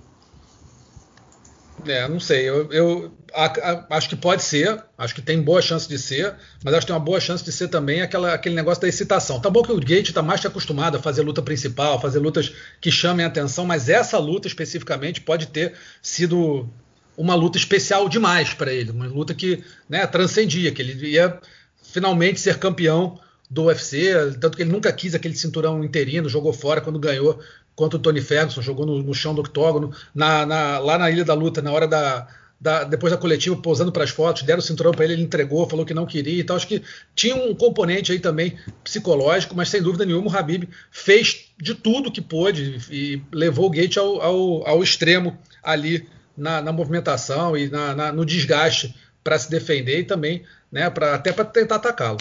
É, 1.86 2.06
não 2.08 2.20
sei. 2.20 2.48
Eu, 2.48 2.70
eu 2.72 3.12
a, 3.34 3.46
a, 3.46 3.86
acho 3.96 4.08
que 4.08 4.16
pode 4.16 4.42
ser, 4.42 4.82
acho 4.96 5.14
que 5.14 5.22
tem 5.22 5.42
boa 5.42 5.60
chance 5.60 5.88
de 5.88 5.98
ser, 5.98 6.34
mas 6.64 6.74
acho 6.74 6.82
que 6.82 6.92
tem 6.92 6.96
uma 6.96 7.04
boa 7.04 7.20
chance 7.20 7.44
de 7.44 7.50
ser 7.50 7.68
também 7.68 8.02
aquela, 8.02 8.32
aquele 8.34 8.54
negócio 8.54 8.80
da 8.80 8.88
excitação. 8.88 9.40
Tá 9.40 9.50
bom 9.50 9.62
que 9.62 9.72
o 9.72 9.80
Gate 9.80 10.08
está 10.08 10.22
mais 10.22 10.44
acostumado 10.44 10.96
a 10.96 11.00
fazer 11.00 11.22
luta 11.22 11.42
principal, 11.42 12.00
fazer 12.00 12.18
lutas 12.18 12.52
que 12.80 12.90
chamem 12.90 13.26
atenção, 13.26 13.64
mas 13.64 13.88
essa 13.88 14.18
luta 14.18 14.46
especificamente 14.46 15.20
pode 15.20 15.46
ter 15.46 15.74
sido 16.00 16.68
uma 17.16 17.34
luta 17.34 17.58
especial 17.58 18.08
demais 18.08 18.54
para 18.54 18.72
ele, 18.72 18.90
uma 18.90 19.06
luta 19.06 19.34
que 19.34 19.62
né, 19.88 20.06
transcendia, 20.06 20.72
que 20.72 20.80
ele 20.80 21.10
ia 21.10 21.38
finalmente 21.82 22.40
ser 22.40 22.58
campeão 22.58 23.18
do 23.52 23.64
UFC, 23.64 24.14
tanto 24.40 24.56
que 24.56 24.62
ele 24.62 24.72
nunca 24.72 24.90
quis 24.90 25.14
aquele 25.14 25.36
cinturão 25.36 25.84
interino, 25.84 26.26
jogou 26.26 26.54
fora 26.54 26.80
quando 26.80 26.98
ganhou 26.98 27.38
contra 27.76 27.98
o 27.98 28.00
Tony 28.00 28.22
Ferguson, 28.22 28.62
jogou 28.62 28.86
no, 28.86 29.02
no 29.02 29.12
chão 29.12 29.34
do 29.34 29.42
octógono, 29.42 29.92
na, 30.14 30.46
na, 30.46 30.78
lá 30.78 30.96
na 30.96 31.10
Ilha 31.10 31.22
da 31.22 31.34
Luta, 31.34 31.60
na 31.60 31.70
hora 31.70 31.86
da, 31.86 32.26
da 32.58 32.84
depois 32.84 33.12
da 33.12 33.18
coletiva, 33.18 33.54
posando 33.54 33.92
para 33.92 34.04
as 34.04 34.10
fotos, 34.10 34.42
deram 34.42 34.60
o 34.60 34.62
cinturão 34.62 34.92
para 34.92 35.04
ele, 35.04 35.12
ele 35.12 35.22
entregou, 35.22 35.68
falou 35.68 35.84
que 35.84 35.92
não 35.92 36.06
queria 36.06 36.40
e 36.40 36.44
tal. 36.44 36.56
Acho 36.56 36.66
que 36.66 36.82
tinha 37.14 37.36
um 37.36 37.54
componente 37.54 38.10
aí 38.10 38.18
também 38.18 38.56
psicológico, 38.82 39.54
mas 39.54 39.68
sem 39.68 39.82
dúvida 39.82 40.06
nenhuma 40.06 40.30
o 40.30 40.34
Habib 40.34 40.66
fez 40.90 41.50
de 41.60 41.74
tudo 41.74 42.10
que 42.10 42.22
pôde 42.22 42.78
e 42.90 43.20
levou 43.30 43.66
o 43.66 43.70
Gate 43.70 43.98
ao, 43.98 44.22
ao, 44.22 44.66
ao 44.66 44.82
extremo 44.82 45.36
ali 45.62 46.08
na, 46.34 46.62
na 46.62 46.72
movimentação 46.72 47.54
e 47.54 47.68
na, 47.68 47.94
na, 47.94 48.12
no 48.12 48.24
desgaste 48.24 48.94
para 49.22 49.38
se 49.38 49.50
defender 49.50 50.00
e 50.00 50.04
também 50.04 50.42
né, 50.70 50.88
pra, 50.88 51.14
até 51.14 51.32
para 51.32 51.44
tentar 51.44 51.76
atacá-lo. 51.76 52.18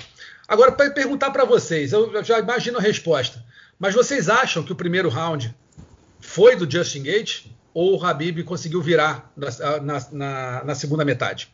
Agora, 0.51 0.70
para 0.70 0.91
perguntar 0.91 1.31
para 1.31 1.46
vocês, 1.46 1.93
eu 1.93 2.22
já 2.25 2.38
imagino 2.38 2.77
a 2.77 2.81
resposta, 2.81 3.41
mas 3.79 3.96
vocês 3.96 4.27
acham 4.27 4.62
que 4.62 4.74
o 4.74 4.75
primeiro 4.75 5.08
round 5.08 5.55
foi 6.20 6.58
do 6.58 6.70
Justin 6.70 7.03
Gates 7.03 7.46
ou 7.74 7.98
o 7.98 8.05
Habib 8.05 8.43
conseguiu 8.43 8.81
virar 8.81 9.31
na, 9.81 10.10
na, 10.12 10.63
na 10.65 10.75
segunda 10.75 11.05
metade? 11.05 11.50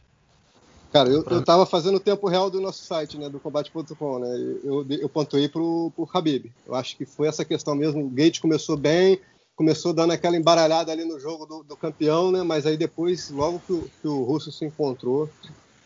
Cara, 0.92 1.10
eu, 1.10 1.24
eu 1.30 1.46
tava 1.46 1.63
fazendo 1.68 1.98
o 1.98 2.00
tempo 2.00 2.27
real 2.27 2.50
do 2.50 2.60
nosso 2.60 2.84
site, 2.86 3.20
né, 3.20 3.30
do 3.30 3.39
combate.com, 3.39 4.18
né, 4.18 4.36
eu, 4.63 4.84
eu 4.89 5.08
pontuei 5.08 5.48
pro, 5.48 5.92
pro 5.96 6.10
Habib. 6.12 6.51
Eu 6.66 6.74
acho 6.74 6.98
que 6.98 7.06
foi 7.06 7.27
essa 7.27 7.46
questão 7.46 7.75
mesmo, 7.75 8.04
o 8.04 8.10
Gate 8.10 8.39
começou 8.39 8.75
bem, 8.75 9.20
começou 9.56 9.94
dando 9.94 10.13
aquela 10.13 10.36
embaralhada 10.36 10.92
ali 10.92 11.06
no 11.06 11.20
jogo 11.20 11.46
do, 11.46 11.62
do 11.62 11.77
campeão, 11.77 12.32
né, 12.32 12.42
mas 12.42 12.66
aí 12.66 12.75
depois, 12.75 13.30
logo 13.30 13.60
que 13.60 13.74
o, 13.74 13.89
que 14.01 14.08
o 14.08 14.24
Russo 14.24 14.51
se 14.51 14.66
encontrou, 14.66 15.30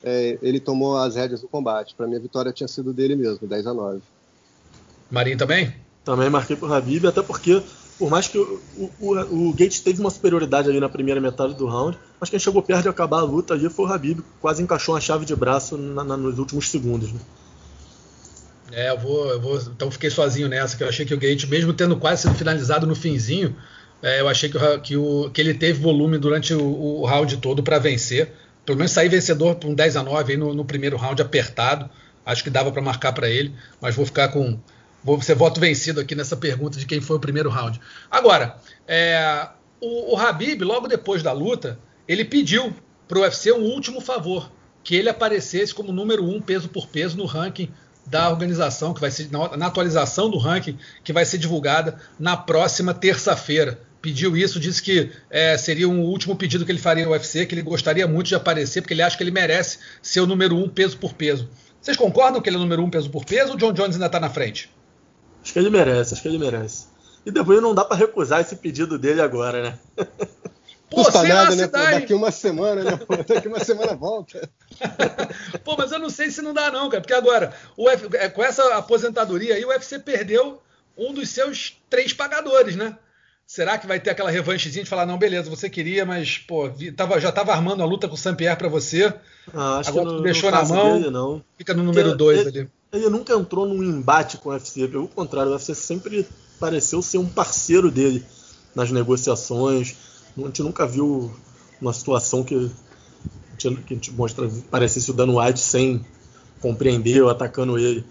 é, 0.03 0.37
ele 0.41 0.59
tomou 0.59 0.97
as 0.97 1.15
rédeas 1.15 1.41
do 1.41 1.47
combate. 1.47 1.93
Para 1.95 2.07
mim, 2.07 2.15
a 2.15 2.19
vitória 2.19 2.51
tinha 2.51 2.67
sido 2.67 2.93
dele 2.93 3.15
mesmo, 3.15 3.47
10 3.47 3.67
a 3.67 3.73
9. 3.73 4.01
Marinho 5.09 5.37
também? 5.37 5.73
Também 6.03 6.29
marquei 6.29 6.55
pro 6.55 6.73
Habib, 6.73 7.05
até 7.05 7.21
porque, 7.21 7.61
por 7.99 8.09
mais 8.09 8.27
que 8.27 8.37
o, 8.37 8.61
o, 8.99 9.49
o 9.49 9.51
Gates 9.51 9.81
teve 9.81 9.99
uma 9.99 10.09
superioridade 10.09 10.69
ali 10.69 10.79
na 10.79 10.89
primeira 10.89 11.21
metade 11.21 11.53
do 11.53 11.67
round, 11.67 11.97
mas 12.19 12.29
quem 12.29 12.39
chegou 12.39 12.61
perto 12.63 12.83
de 12.83 12.89
acabar 12.89 13.19
a 13.19 13.23
luta 13.23 13.53
ali 13.53 13.69
foi 13.69 13.85
o 13.85 13.93
Habib, 13.93 14.21
quase 14.39 14.63
encaixou 14.63 14.95
uma 14.95 15.01
chave 15.01 15.25
de 15.25 15.35
braço 15.35 15.77
na, 15.77 16.03
na, 16.03 16.17
nos 16.17 16.39
últimos 16.39 16.69
segundos. 16.69 17.11
Né? 17.11 17.19
É, 18.71 18.89
eu 18.89 18.97
vou, 18.97 19.27
eu 19.29 19.39
vou. 19.39 19.57
Então 19.57 19.91
fiquei 19.91 20.09
sozinho 20.09 20.47
nessa, 20.47 20.75
que 20.75 20.83
eu 20.83 20.87
achei 20.87 21.05
que 21.05 21.13
o 21.13 21.19
Gates, 21.19 21.45
mesmo 21.45 21.73
tendo 21.73 21.97
quase 21.97 22.23
sido 22.23 22.35
finalizado 22.35 22.87
no 22.87 22.95
finzinho, 22.95 23.55
é, 24.01 24.21
eu 24.21 24.27
achei 24.27 24.49
que, 24.49 24.57
o, 24.57 24.79
que, 24.79 24.97
o, 24.97 25.29
que 25.29 25.41
ele 25.41 25.53
teve 25.53 25.79
volume 25.79 26.17
durante 26.17 26.53
o, 26.53 26.63
o 26.63 27.05
round 27.05 27.37
todo 27.37 27.61
para 27.61 27.77
vencer 27.77 28.33
pelo 28.65 28.77
menos 28.77 28.91
sair 28.91 29.09
vencedor 29.09 29.55
por 29.55 29.69
um 29.69 29.73
10 29.73 29.97
a 29.97 30.03
9 30.03 30.33
aí 30.33 30.37
no, 30.37 30.53
no 30.53 30.65
primeiro 30.65 30.97
round 30.97 31.21
apertado. 31.21 31.89
Acho 32.25 32.43
que 32.43 32.49
dava 32.49 32.71
para 32.71 32.81
marcar 32.81 33.13
para 33.13 33.29
ele, 33.29 33.53
mas 33.79 33.95
vou 33.95 34.05
ficar 34.05 34.29
com. 34.29 34.59
Vou 35.03 35.19
ser 35.21 35.33
voto 35.33 35.59
vencido 35.59 35.99
aqui 35.99 36.13
nessa 36.13 36.37
pergunta 36.37 36.77
de 36.77 36.85
quem 36.85 37.01
foi 37.01 37.17
o 37.17 37.19
primeiro 37.19 37.49
round. 37.49 37.81
Agora, 38.09 38.57
é, 38.87 39.47
o, 39.79 40.13
o 40.13 40.17
Habib, 40.17 40.61
logo 40.61 40.87
depois 40.87 41.23
da 41.23 41.31
luta, 41.31 41.79
ele 42.07 42.23
pediu 42.23 42.71
para 43.07 43.17
o 43.17 43.21
UFC 43.21 43.51
um 43.51 43.63
último 43.63 43.99
favor, 43.99 44.51
que 44.83 44.95
ele 44.95 45.09
aparecesse 45.09 45.73
como 45.73 45.91
número 45.91 46.23
um 46.23 46.39
peso 46.39 46.69
por 46.69 46.87
peso 46.87 47.17
no 47.17 47.25
ranking 47.25 47.69
da 48.05 48.29
organização, 48.29 48.93
que 48.93 49.01
vai 49.01 49.09
ser 49.09 49.31
na, 49.31 49.57
na 49.57 49.67
atualização 49.67 50.29
do 50.29 50.37
ranking 50.37 50.77
que 51.03 51.11
vai 51.11 51.25
ser 51.25 51.39
divulgada 51.39 51.99
na 52.19 52.37
próxima 52.37 52.93
terça-feira 52.93 53.79
pediu 54.01 54.35
isso, 54.35 54.59
disse 54.59 54.81
que 54.81 55.11
é, 55.29 55.57
seria 55.57 55.87
um 55.87 56.01
último 56.01 56.35
pedido 56.35 56.65
que 56.65 56.71
ele 56.71 56.79
faria 56.79 57.05
no 57.05 57.11
UFC, 57.11 57.45
que 57.45 57.53
ele 57.53 57.61
gostaria 57.61 58.07
muito 58.07 58.27
de 58.27 58.35
aparecer, 58.35 58.81
porque 58.81 58.93
ele 58.93 59.01
acha 59.01 59.15
que 59.15 59.23
ele 59.23 59.31
merece 59.31 59.79
ser 60.01 60.21
o 60.21 60.27
número 60.27 60.55
um 60.55 60.67
peso 60.67 60.97
por 60.97 61.13
peso. 61.13 61.47
Vocês 61.79 61.97
concordam 61.97 62.41
que 62.41 62.49
ele 62.49 62.57
é 62.57 62.59
o 62.59 62.61
número 62.61 62.83
um 62.83 62.89
peso 62.89 63.09
por 63.09 63.25
peso 63.25 63.49
ou 63.49 63.55
o 63.55 63.57
John 63.57 63.73
Jones 63.73 63.95
ainda 63.95 64.07
está 64.07 64.19
na 64.19 64.29
frente? 64.29 64.69
Acho 65.43 65.53
que 65.53 65.59
ele 65.59 65.69
merece, 65.69 66.13
acho 66.13 66.21
que 66.21 66.27
ele 66.27 66.37
merece. 66.37 66.85
E 67.25 67.31
depois 67.31 67.61
não 67.61 67.73
dá 67.73 67.85
para 67.85 67.97
recusar 67.97 68.41
esse 68.41 68.55
pedido 68.55 68.97
dele 68.97 69.21
agora, 69.21 69.61
né? 69.63 69.79
Pô, 70.89 71.05
Custa 71.05 71.23
nada, 71.23 71.55
né? 71.55 71.67
Pô, 71.67 71.77
daqui 71.77 72.13
uma 72.13 72.31
semana, 72.31 72.83
né? 72.83 72.97
Pô, 72.97 73.15
daqui 73.15 73.47
uma 73.47 73.63
semana 73.63 73.95
volta. 73.95 74.49
Pô, 75.63 75.75
mas 75.77 75.91
eu 75.91 75.99
não 75.99 76.09
sei 76.09 76.29
se 76.29 76.41
não 76.41 76.53
dá, 76.53 76.69
não, 76.69 76.89
cara. 76.89 77.01
Porque 77.01 77.13
agora, 77.13 77.53
o 77.77 77.89
Uf... 77.89 78.09
É, 78.15 78.27
com 78.27 78.43
essa 78.43 78.75
aposentadoria 78.75 79.55
aí, 79.55 79.63
o 79.63 79.69
UFC 79.69 79.99
perdeu 79.99 80.61
um 80.97 81.13
dos 81.13 81.29
seus 81.29 81.81
três 81.89 82.11
pagadores, 82.11 82.75
né? 82.75 82.97
Será 83.51 83.77
que 83.77 83.85
vai 83.85 83.99
ter 83.99 84.11
aquela 84.11 84.31
revanchezinha 84.31 84.81
de 84.81 84.89
falar, 84.89 85.05
não, 85.05 85.17
beleza, 85.17 85.49
você 85.49 85.69
queria, 85.69 86.05
mas 86.05 86.37
pô, 86.37 86.71
tava, 86.95 87.19
já 87.19 87.27
estava 87.27 87.51
armando 87.51 87.83
a 87.83 87.85
luta 87.85 88.07
com 88.07 88.13
o 88.13 88.17
Saint-Pierre 88.17 88.55
para 88.55 88.69
você. 88.69 89.13
Ah, 89.53 89.79
acho 89.79 89.89
agora 89.89 90.05
que 90.05 90.13
não, 90.13 90.21
deixou 90.21 90.49
na 90.49 90.63
mão. 90.63 90.93
Dele, 90.93 91.11
não. 91.11 91.43
Fica 91.57 91.73
no 91.73 91.83
número 91.83 92.15
2 92.15 92.47
ali. 92.47 92.69
Ele 92.93 93.09
nunca 93.09 93.33
entrou 93.33 93.65
num 93.65 93.83
embate 93.83 94.37
com 94.37 94.47
o 94.47 94.51
UFC, 94.53 94.87
pelo 94.87 95.05
contrário, 95.09 95.51
o 95.51 95.55
UFC 95.55 95.75
sempre 95.75 96.25
pareceu 96.61 97.01
ser 97.01 97.17
um 97.17 97.27
parceiro 97.27 97.91
dele 97.91 98.23
nas 98.73 98.89
negociações. 98.89 99.97
A 100.37 100.41
gente 100.43 100.63
nunca 100.63 100.87
viu 100.87 101.29
uma 101.81 101.91
situação 101.91 102.45
que, 102.45 102.71
que 103.57 103.67
a 103.67 103.71
gente 103.93 104.13
mostra, 104.13 104.49
parecesse 104.69 105.11
o 105.11 105.13
Dan 105.13 105.37
White 105.37 105.59
sem 105.59 106.05
compreender 106.61 107.21
ou 107.21 107.29
atacando 107.29 107.77
ele. 107.77 108.05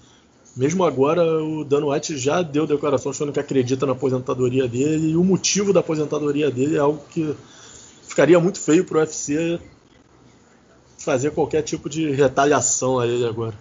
Mesmo 0.57 0.85
agora, 0.85 1.23
o 1.23 1.64
Dan 1.64 1.87
White 1.87 2.19
já 2.19 2.42
deu 2.42 2.66
declaração 2.66 3.12
falando 3.12 3.33
que 3.33 3.40
acredita 3.40 3.87
na 3.87 3.92
aposentadoria 3.92 4.66
dele 4.66 5.11
e 5.11 5.16
o 5.16 5.23
motivo 5.23 5.73
da 5.73 5.80
aposentadoria 5.80 6.50
dele 6.50 6.76
é 6.76 6.80
algo 6.80 7.02
que 7.09 7.35
ficaria 8.07 8.38
muito 8.40 8.59
feio 8.59 8.85
para 8.85 8.99
o 8.99 9.00
UFC 9.00 9.61
fazer 10.99 11.30
qualquer 11.30 11.62
tipo 11.62 11.88
de 11.88 12.11
retaliação 12.11 12.99
a 12.99 13.07
ele 13.07 13.26
agora. 13.26 13.54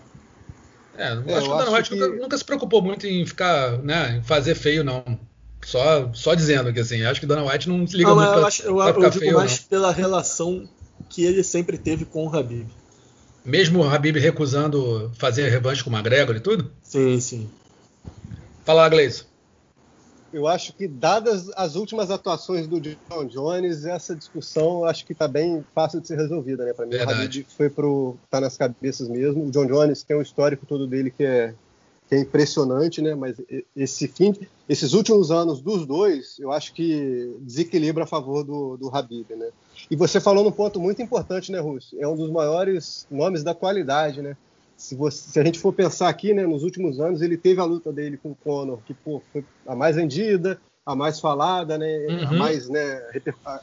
É, 0.98 1.14
eu 1.14 1.24
é, 1.28 1.34
acho 1.36 1.48
que 1.48 1.54
o 1.54 1.58
Dan 1.58 1.72
White 1.72 1.90
que... 1.90 1.96
nunca, 1.96 2.22
nunca, 2.24 2.38
se 2.38 2.44
preocupou 2.44 2.82
muito 2.82 3.08
em 3.08 3.26
ficar, 3.26 3.78
né, 3.80 4.18
em 4.18 4.24
fazer 4.24 4.56
feio, 4.56 4.84
não. 4.84 5.04
Só, 5.64 6.12
só 6.14 6.34
dizendo 6.34 6.74
que 6.74 6.80
assim, 6.80 7.04
acho 7.04 7.20
que 7.20 7.26
o 7.26 7.30
Dan 7.30 7.46
White 7.46 7.70
não 7.70 7.86
se 7.86 7.96
liga 7.96 8.10
não, 8.10 8.16
muito 8.16 8.32
eu, 8.32 8.46
acho, 8.46 8.64
eu, 8.64 8.76
pra 8.76 8.90
eu 8.90 9.10
digo 9.10 9.20
feio, 9.20 9.38
mais 9.38 9.60
não. 9.60 9.68
pela 9.68 9.92
relação 9.92 10.68
que 11.10 11.24
ele 11.24 11.44
sempre 11.44 11.78
teve 11.78 12.06
com 12.06 12.28
o 12.28 12.36
Habib. 12.36 12.68
Mesmo 13.46 13.80
o 13.80 13.90
Habib 13.90 14.18
recusando 14.18 15.12
fazer 15.16 15.50
revanche 15.50 15.84
com 15.84 15.90
o 15.90 15.94
McGregor 15.94 16.36
e 16.36 16.40
tudo? 16.40 16.72
Sim, 16.84 17.20
sim. 17.20 17.50
Fala 18.66 18.88
Gleison. 18.90 19.24
Eu 20.32 20.48
acho 20.48 20.74
que, 20.74 20.88
dadas 20.88 21.50
as 21.56 21.76
últimas 21.76 22.12
atuações 22.12 22.68
do 22.68 22.80
John 22.80 23.26
Jones, 23.28 23.84
essa 23.86 24.16
discussão 24.16 24.86
acho 24.86 25.04
que 25.04 25.14
está 25.14 25.28
bem 25.28 25.66
fácil 25.74 26.00
de 26.00 26.08
ser 26.08 26.18
resolvida, 26.18 26.64
né? 26.64 26.74
Para 26.74 26.86
mim, 26.86 26.92
Verdade. 26.92 27.20
o 27.20 27.24
Habib 27.24 27.46
foi 27.58 27.70
pro 27.70 28.16
tá 28.30 28.40
nas 28.40 28.56
cabeças 28.56 29.08
mesmo. 29.08 29.48
O 29.48 29.52
John 29.52 29.66
Jones 29.66 30.04
tem 30.04 30.16
um 30.16 30.22
histórico 30.22 30.68
todo 30.68 30.86
dele 30.86 31.10
que 31.10 31.24
é 31.24 31.54
que 32.08 32.16
é 32.16 32.20
impressionante, 32.20 33.02
né? 33.02 33.14
Mas 33.14 33.38
esse 33.76 34.08
fim, 34.08 34.36
esses 34.68 34.94
últimos 34.94 35.30
anos 35.30 35.62
dos 35.62 35.86
dois, 35.86 36.40
eu 36.40 36.52
acho 36.52 36.74
que 36.74 37.38
desequilibra 37.42 38.04
a 38.04 38.08
favor 38.08 38.44
do, 38.44 38.78
do 38.78 38.90
Habib, 38.90 39.30
né? 39.36 39.50
E 39.90 39.96
você 39.96 40.20
falou 40.20 40.44
num 40.44 40.52
ponto 40.52 40.80
muito 40.80 41.02
importante, 41.02 41.52
né, 41.52 41.60
Russo? 41.60 41.96
É 42.00 42.08
um 42.08 42.16
dos 42.16 42.30
maiores 42.32 43.08
nomes 43.10 43.44
da 43.44 43.52
atualidade, 43.52 44.22
né? 44.22 44.36
Se, 44.76 44.96
você, 44.96 45.32
se, 45.32 45.40
a 45.40 45.44
gente 45.44 45.60
for 45.60 45.74
pensar 45.74 46.08
aqui, 46.08 46.34
né, 46.34 46.48
nos 46.48 46.64
últimos 46.64 47.00
anos, 47.00 47.22
ele 47.22 47.38
teve 47.38 47.60
a 47.60 47.66
luta 47.66 47.92
dele 47.92 48.18
com 48.18 48.32
o 48.32 48.36
Conor, 48.36 48.80
que 48.86 48.94
pô, 48.94 49.22
foi 49.34 49.44
a 49.68 49.76
mais 49.76 49.98
vendida, 49.98 50.60
a 50.86 50.96
mais 50.96 51.20
falada, 51.20 51.78
né, 51.78 52.08
uhum. 52.08 52.28
a 52.28 52.34
mais, 52.34 52.70
né, 52.70 53.02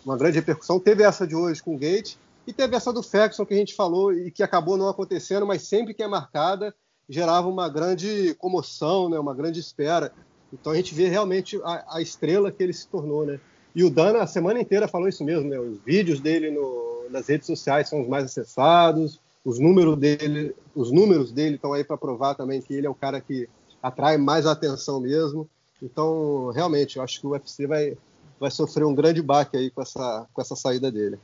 uma 0.04 0.16
grande 0.16 0.36
repercussão. 0.36 0.78
Teve 0.78 1.02
essa 1.02 1.26
de 1.26 1.34
hoje 1.34 1.62
com 1.62 1.74
o 1.74 1.78
Gate 1.78 2.16
e 2.46 2.52
teve 2.52 2.76
essa 2.76 2.92
do 2.92 3.02
Faxon 3.02 3.46
que 3.46 3.54
a 3.54 3.56
gente 3.56 3.74
falou 3.74 4.12
e 4.12 4.30
que 4.30 4.42
acabou 4.42 4.76
não 4.76 4.88
acontecendo, 4.88 5.46
mas 5.46 5.62
sempre 5.62 5.94
que 5.94 6.02
é 6.02 6.06
marcada 6.06 6.74
gerava 7.08 7.48
uma 7.48 7.68
grande 7.68 8.34
comoção, 8.34 9.08
né, 9.08 9.18
uma 9.18 9.34
grande 9.34 9.60
espera. 9.60 10.12
Então 10.52 10.72
a 10.72 10.76
gente 10.76 10.94
vê 10.94 11.08
realmente 11.08 11.60
a, 11.64 11.96
a, 11.96 12.02
estrela 12.02 12.52
que 12.52 12.62
ele 12.62 12.72
se 12.72 12.86
tornou, 12.88 13.24
né? 13.26 13.40
E 13.76 13.84
o 13.84 13.90
Dana 13.90 14.22
a 14.22 14.26
semana 14.26 14.58
inteira 14.58 14.88
falou 14.88 15.06
isso 15.06 15.22
mesmo, 15.22 15.50
né? 15.50 15.60
Os 15.60 15.76
vídeos 15.84 16.18
dele 16.18 16.50
no, 16.50 17.08
nas 17.10 17.28
redes 17.28 17.46
sociais 17.46 17.90
são 17.90 18.00
os 18.00 18.08
mais 18.08 18.24
acessados, 18.24 19.20
os 19.44 19.58
números 19.58 19.98
dele, 19.98 20.56
os 20.74 20.90
números 20.90 21.30
dele 21.30 21.56
estão 21.56 21.74
aí 21.74 21.84
para 21.84 21.98
provar 21.98 22.34
também 22.34 22.62
que 22.62 22.72
ele 22.72 22.86
é 22.86 22.90
o 22.90 22.94
cara 22.94 23.20
que 23.20 23.46
atrai 23.82 24.16
mais 24.16 24.46
atenção 24.46 24.98
mesmo. 24.98 25.46
Então, 25.82 26.50
realmente, 26.54 26.96
eu 26.96 27.02
acho 27.02 27.20
que 27.20 27.26
o 27.26 27.32
UFC 27.32 27.66
vai, 27.66 27.98
vai 28.40 28.50
sofrer 28.50 28.86
um 28.86 28.94
grande 28.94 29.20
baque 29.20 29.58
aí 29.58 29.70
com 29.70 29.82
essa, 29.82 30.26
com 30.32 30.40
essa 30.40 30.56
saída 30.56 30.90
dele. 30.90 31.18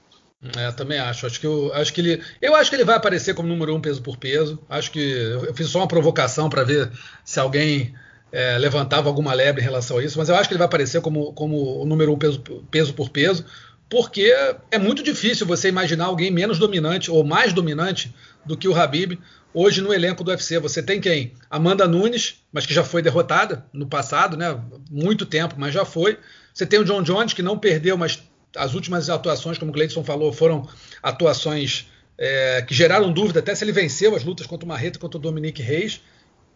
É, 0.54 0.70
também 0.72 0.98
acho. 0.98 1.24
Acho 1.24 1.40
que 1.40 1.46
eu 1.46 1.72
acho 1.72 1.90
que 1.90 2.02
ele, 2.02 2.22
eu 2.42 2.54
acho 2.54 2.68
que 2.68 2.76
ele 2.76 2.84
vai 2.84 2.96
aparecer 2.96 3.34
como 3.34 3.48
número 3.48 3.74
um 3.74 3.80
peso 3.80 4.02
por 4.02 4.18
peso. 4.18 4.58
Acho 4.68 4.90
que 4.90 5.00
eu 5.00 5.54
fiz 5.54 5.68
só 5.68 5.78
uma 5.78 5.88
provocação 5.88 6.50
para 6.50 6.64
ver 6.64 6.92
se 7.24 7.40
alguém 7.40 7.94
é, 8.32 8.56
levantava 8.58 9.08
alguma 9.08 9.34
lebre 9.34 9.60
em 9.60 9.64
relação 9.64 9.98
a 9.98 10.04
isso, 10.04 10.18
mas 10.18 10.28
eu 10.28 10.34
acho 10.34 10.48
que 10.48 10.54
ele 10.54 10.58
vai 10.58 10.66
aparecer 10.66 11.00
como, 11.02 11.32
como 11.34 11.82
o 11.82 11.84
número 11.84 12.12
um 12.12 12.18
peso, 12.18 12.42
peso 12.70 12.94
por 12.94 13.10
peso, 13.10 13.44
porque 13.90 14.34
é 14.70 14.78
muito 14.78 15.02
difícil 15.02 15.46
você 15.46 15.68
imaginar 15.68 16.06
alguém 16.06 16.30
menos 16.30 16.58
dominante 16.58 17.10
ou 17.10 17.22
mais 17.22 17.52
dominante 17.52 18.14
do 18.44 18.56
que 18.56 18.66
o 18.66 18.74
Habib 18.74 19.18
hoje 19.52 19.82
no 19.82 19.92
elenco 19.92 20.24
do 20.24 20.30
UFC. 20.30 20.58
Você 20.58 20.82
tem 20.82 20.98
quem? 20.98 21.34
Amanda 21.50 21.86
Nunes, 21.86 22.36
mas 22.50 22.64
que 22.64 22.72
já 22.72 22.82
foi 22.82 23.02
derrotada 23.02 23.66
no 23.70 23.86
passado, 23.86 24.34
né? 24.34 24.58
Muito 24.90 25.26
tempo, 25.26 25.56
mas 25.58 25.74
já 25.74 25.84
foi. 25.84 26.18
Você 26.54 26.64
tem 26.64 26.80
o 26.80 26.84
John 26.84 27.02
Jones, 27.02 27.34
que 27.34 27.42
não 27.42 27.58
perdeu, 27.58 27.96
mas 27.98 28.22
as 28.56 28.74
últimas 28.74 29.10
atuações, 29.10 29.58
como 29.58 29.70
o 29.70 29.74
Gleison 29.74 30.02
falou, 30.04 30.32
foram 30.32 30.66
atuações 31.02 31.86
é, 32.18 32.62
que 32.62 32.74
geraram 32.74 33.12
dúvida 33.12 33.40
até 33.40 33.54
se 33.54 33.64
ele 33.64 33.72
venceu 33.72 34.14
as 34.14 34.24
lutas 34.24 34.46
contra 34.46 34.64
o 34.64 34.68
Marreta 34.68 34.98
e 34.98 35.00
contra 35.00 35.18
o 35.18 35.22
Dominique 35.22 35.62
Reis. 35.62 36.00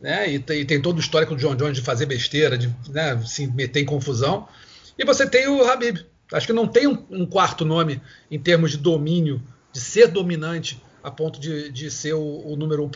Né, 0.00 0.30
e, 0.30 0.38
tem, 0.38 0.60
e, 0.60 0.64
tem 0.64 0.80
todo 0.80 0.96
o 0.96 1.00
histórico 1.00 1.34
do 1.34 1.40
John 1.40 1.56
Jones 1.56 1.76
de 1.78 1.82
fazer 1.82 2.06
besteira, 2.06 2.58
de 2.58 2.68
né, 2.90 3.18
se 3.24 3.46
meter 3.46 3.80
em 3.80 3.86
confusão. 3.86 4.46
E 4.98 5.04
você 5.04 5.28
tem 5.28 5.48
o 5.48 5.64
Habib. 5.64 5.98
Acho 6.32 6.46
que 6.46 6.52
não 6.52 6.66
tem 6.66 6.86
um, 6.86 7.04
um 7.10 7.26
quarto 7.26 7.64
nome 7.64 8.00
em 8.30 8.38
termos 8.38 8.72
de 8.72 8.78
domínio, 8.78 9.40
de 9.72 9.80
ser 9.80 10.08
dominante 10.08 10.82
a 11.02 11.10
ponto 11.10 11.38
de, 11.38 11.70
de 11.70 11.88
ser 11.90 12.14
o, 12.14 12.42
o, 12.44 12.56
número 12.56 12.84
um, 12.84 12.90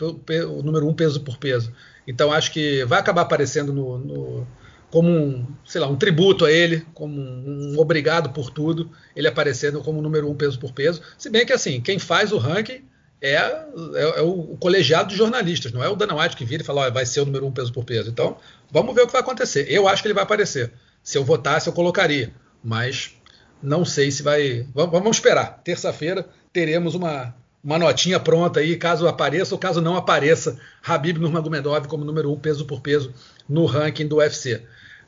o 0.49 0.61
número 0.61 0.87
um 0.87 0.93
peso 0.93 1.21
por 1.21 1.37
peso. 1.37 1.71
Então 2.05 2.31
acho 2.31 2.51
que 2.51 2.83
vai 2.83 2.99
acabar 2.99 3.21
aparecendo 3.21 3.71
no, 3.71 3.97
no 3.97 4.47
como 4.89 5.09
um, 5.09 5.47
sei 5.65 5.79
lá, 5.79 5.87
um 5.87 5.95
tributo 5.95 6.43
a 6.43 6.51
ele, 6.51 6.85
como 6.93 7.17
um, 7.17 7.73
um, 7.73 7.79
obrigado 7.79 8.31
por 8.31 8.49
tudo, 8.51 8.91
ele 9.15 9.29
aparecendo 9.29 9.79
como 9.79 10.01
número 10.01 10.29
um 10.29 10.35
peso 10.35 10.59
por 10.59 10.73
peso. 10.73 11.01
Se 11.17 11.29
bem 11.29 11.45
que 11.45 11.53
assim, 11.53 11.79
quem 11.79 11.97
faz 11.97 12.33
o 12.33 12.37
ranking 12.37 12.83
é, 13.21 13.35
é, 13.35 14.19
é 14.19 14.21
o, 14.21 14.57
colegiado 14.59 15.09
de 15.09 15.15
jornalistas, 15.15 15.71
não 15.71 15.83
é 15.83 15.87
o 15.87 15.95
Dana 15.95 16.15
White 16.15 16.35
que 16.35 16.43
vira 16.43 16.63
e 16.63 16.65
fala, 16.65 16.87
oh, 16.87 16.91
vai 16.91 17.05
ser 17.05 17.21
o 17.21 17.25
número 17.25 17.45
um 17.45 17.51
peso 17.51 17.71
por 17.71 17.85
peso. 17.85 18.09
Então, 18.09 18.37
vamos 18.71 18.95
ver 18.95 19.03
o 19.03 19.07
que 19.07 19.13
vai 19.13 19.21
acontecer. 19.21 19.67
Eu 19.69 19.87
acho 19.87 20.01
que 20.01 20.07
ele 20.07 20.15
vai 20.15 20.23
aparecer. 20.23 20.73
Se 21.03 21.17
eu 21.17 21.23
votasse, 21.23 21.67
eu 21.67 21.73
colocaria. 21.73 22.33
Mas 22.63 23.15
não 23.61 23.85
sei 23.85 24.09
se 24.09 24.23
vai. 24.23 24.65
Vamos, 24.73 24.91
vamos 24.91 25.17
esperar. 25.17 25.61
Terça-feira 25.63 26.27
teremos 26.51 26.95
uma, 26.95 27.35
uma 27.63 27.77
notinha 27.77 28.19
pronta 28.19 28.59
aí, 28.59 28.75
caso 28.75 29.07
apareça 29.07 29.53
ou 29.53 29.59
caso 29.59 29.81
não 29.81 29.95
apareça 29.95 30.59
Habib 30.83 31.17
Nurmagomedov 31.17 31.87
como 31.87 32.03
número 32.03 32.31
um 32.31 32.39
peso 32.39 32.65
por 32.65 32.81
peso 32.81 33.13
no 33.47 33.65
ranking 33.65 34.07
do 34.07 34.17
UFC. 34.17 34.63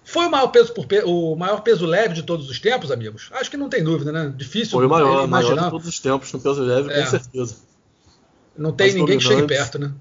Foi 0.06 0.26
o 0.26 0.32
maior 0.32 0.48
peso 0.48 0.74
por 0.74 0.86
peso, 0.86 1.08
o 1.08 1.36
maior 1.36 1.62
peso 1.62 1.86
leve 1.86 2.14
de 2.14 2.24
todos 2.24 2.50
os 2.50 2.60
tempos, 2.60 2.92
amigos? 2.92 3.30
Acho 3.32 3.50
que 3.50 3.58
não 3.58 3.70
tem 3.70 3.84
dúvida, 3.84 4.12
né? 4.12 4.34
Difícil. 4.36 4.72
Foi 4.72 4.86
o 4.86 4.90
maior, 4.90 5.28
maior 5.28 5.56
de 5.56 5.70
todos 5.70 5.88
os 5.88 6.00
tempos 6.00 6.32
no 6.34 6.42
peso 6.42 6.62
leve, 6.62 6.92
é. 6.92 7.02
com 7.02 7.10
certeza. 7.10 7.56
Não 8.56 8.72
tem 8.72 8.94
ninguém 8.94 9.18
que 9.18 9.24
chegue 9.24 9.48
perto, 9.48 9.80
né? 9.80 9.94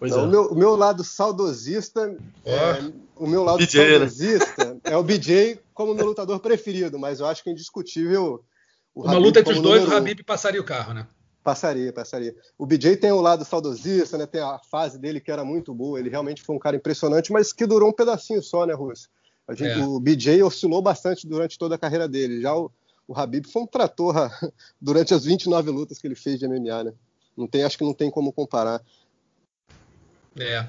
Não, 0.00 0.18
é. 0.18 0.22
o, 0.22 0.28
meu, 0.28 0.42
o, 0.48 0.54
meu, 0.54 0.76
lado 0.76 1.02
saudosista, 1.02 2.14
oh. 2.44 2.50
é, 2.50 2.92
o 3.16 3.26
meu 3.26 3.42
lado 3.42 3.58
BJ, 3.58 3.78
né? 3.78 3.90
saudosista 3.90 4.64
né? 4.64 4.80
é 4.84 4.96
o 4.96 5.02
BJ 5.02 5.60
como 5.72 5.94
meu 5.94 6.06
lutador 6.06 6.40
preferido, 6.40 6.98
mas 6.98 7.20
eu 7.20 7.26
acho 7.26 7.42
que 7.42 7.48
é 7.48 7.52
indiscutível. 7.52 8.44
Uma 8.94 9.12
Habib 9.12 9.24
luta 9.24 9.40
entre 9.40 9.54
os 9.54 9.60
dois, 9.60 9.88
o 9.88 9.94
Habib 9.94 10.20
passaria 10.24 10.60
o 10.60 10.64
carro, 10.64 10.92
né? 10.92 11.06
Passaria, 11.42 11.92
passaria. 11.92 12.34
O 12.56 12.64
BJ 12.64 12.96
tem 12.96 13.12
o 13.12 13.20
lado 13.20 13.44
saudosista, 13.44 14.16
né? 14.16 14.26
Tem 14.26 14.40
a 14.40 14.58
fase 14.70 14.98
dele 14.98 15.20
que 15.20 15.30
era 15.30 15.44
muito 15.44 15.74
boa. 15.74 15.98
Ele 15.98 16.08
realmente 16.08 16.42
foi 16.42 16.56
um 16.56 16.58
cara 16.58 16.76
impressionante, 16.76 17.32
mas 17.32 17.52
que 17.52 17.66
durou 17.66 17.90
um 17.90 17.92
pedacinho 17.92 18.42
só, 18.42 18.64
né, 18.64 18.72
Russo? 18.72 19.08
Gente, 19.50 19.78
é. 19.80 19.84
O 19.84 20.00
BJ 20.00 20.42
oscilou 20.42 20.80
bastante 20.80 21.26
durante 21.26 21.58
toda 21.58 21.74
a 21.74 21.78
carreira 21.78 22.08
dele. 22.08 22.40
Já 22.40 22.56
o, 22.56 22.70
o 23.06 23.18
Habib 23.18 23.46
foi 23.46 23.62
um 23.62 23.66
trator 23.66 24.14
durante 24.80 25.12
as 25.12 25.24
29 25.24 25.70
lutas 25.70 25.98
que 25.98 26.06
ele 26.06 26.14
fez 26.14 26.38
de 26.38 26.48
MMA, 26.48 26.84
né? 26.84 26.94
Não 27.36 27.46
tem, 27.46 27.64
acho 27.64 27.78
que 27.78 27.84
não 27.84 27.94
tem 27.94 28.10
como 28.10 28.32
comparar. 28.32 28.80
É, 30.38 30.66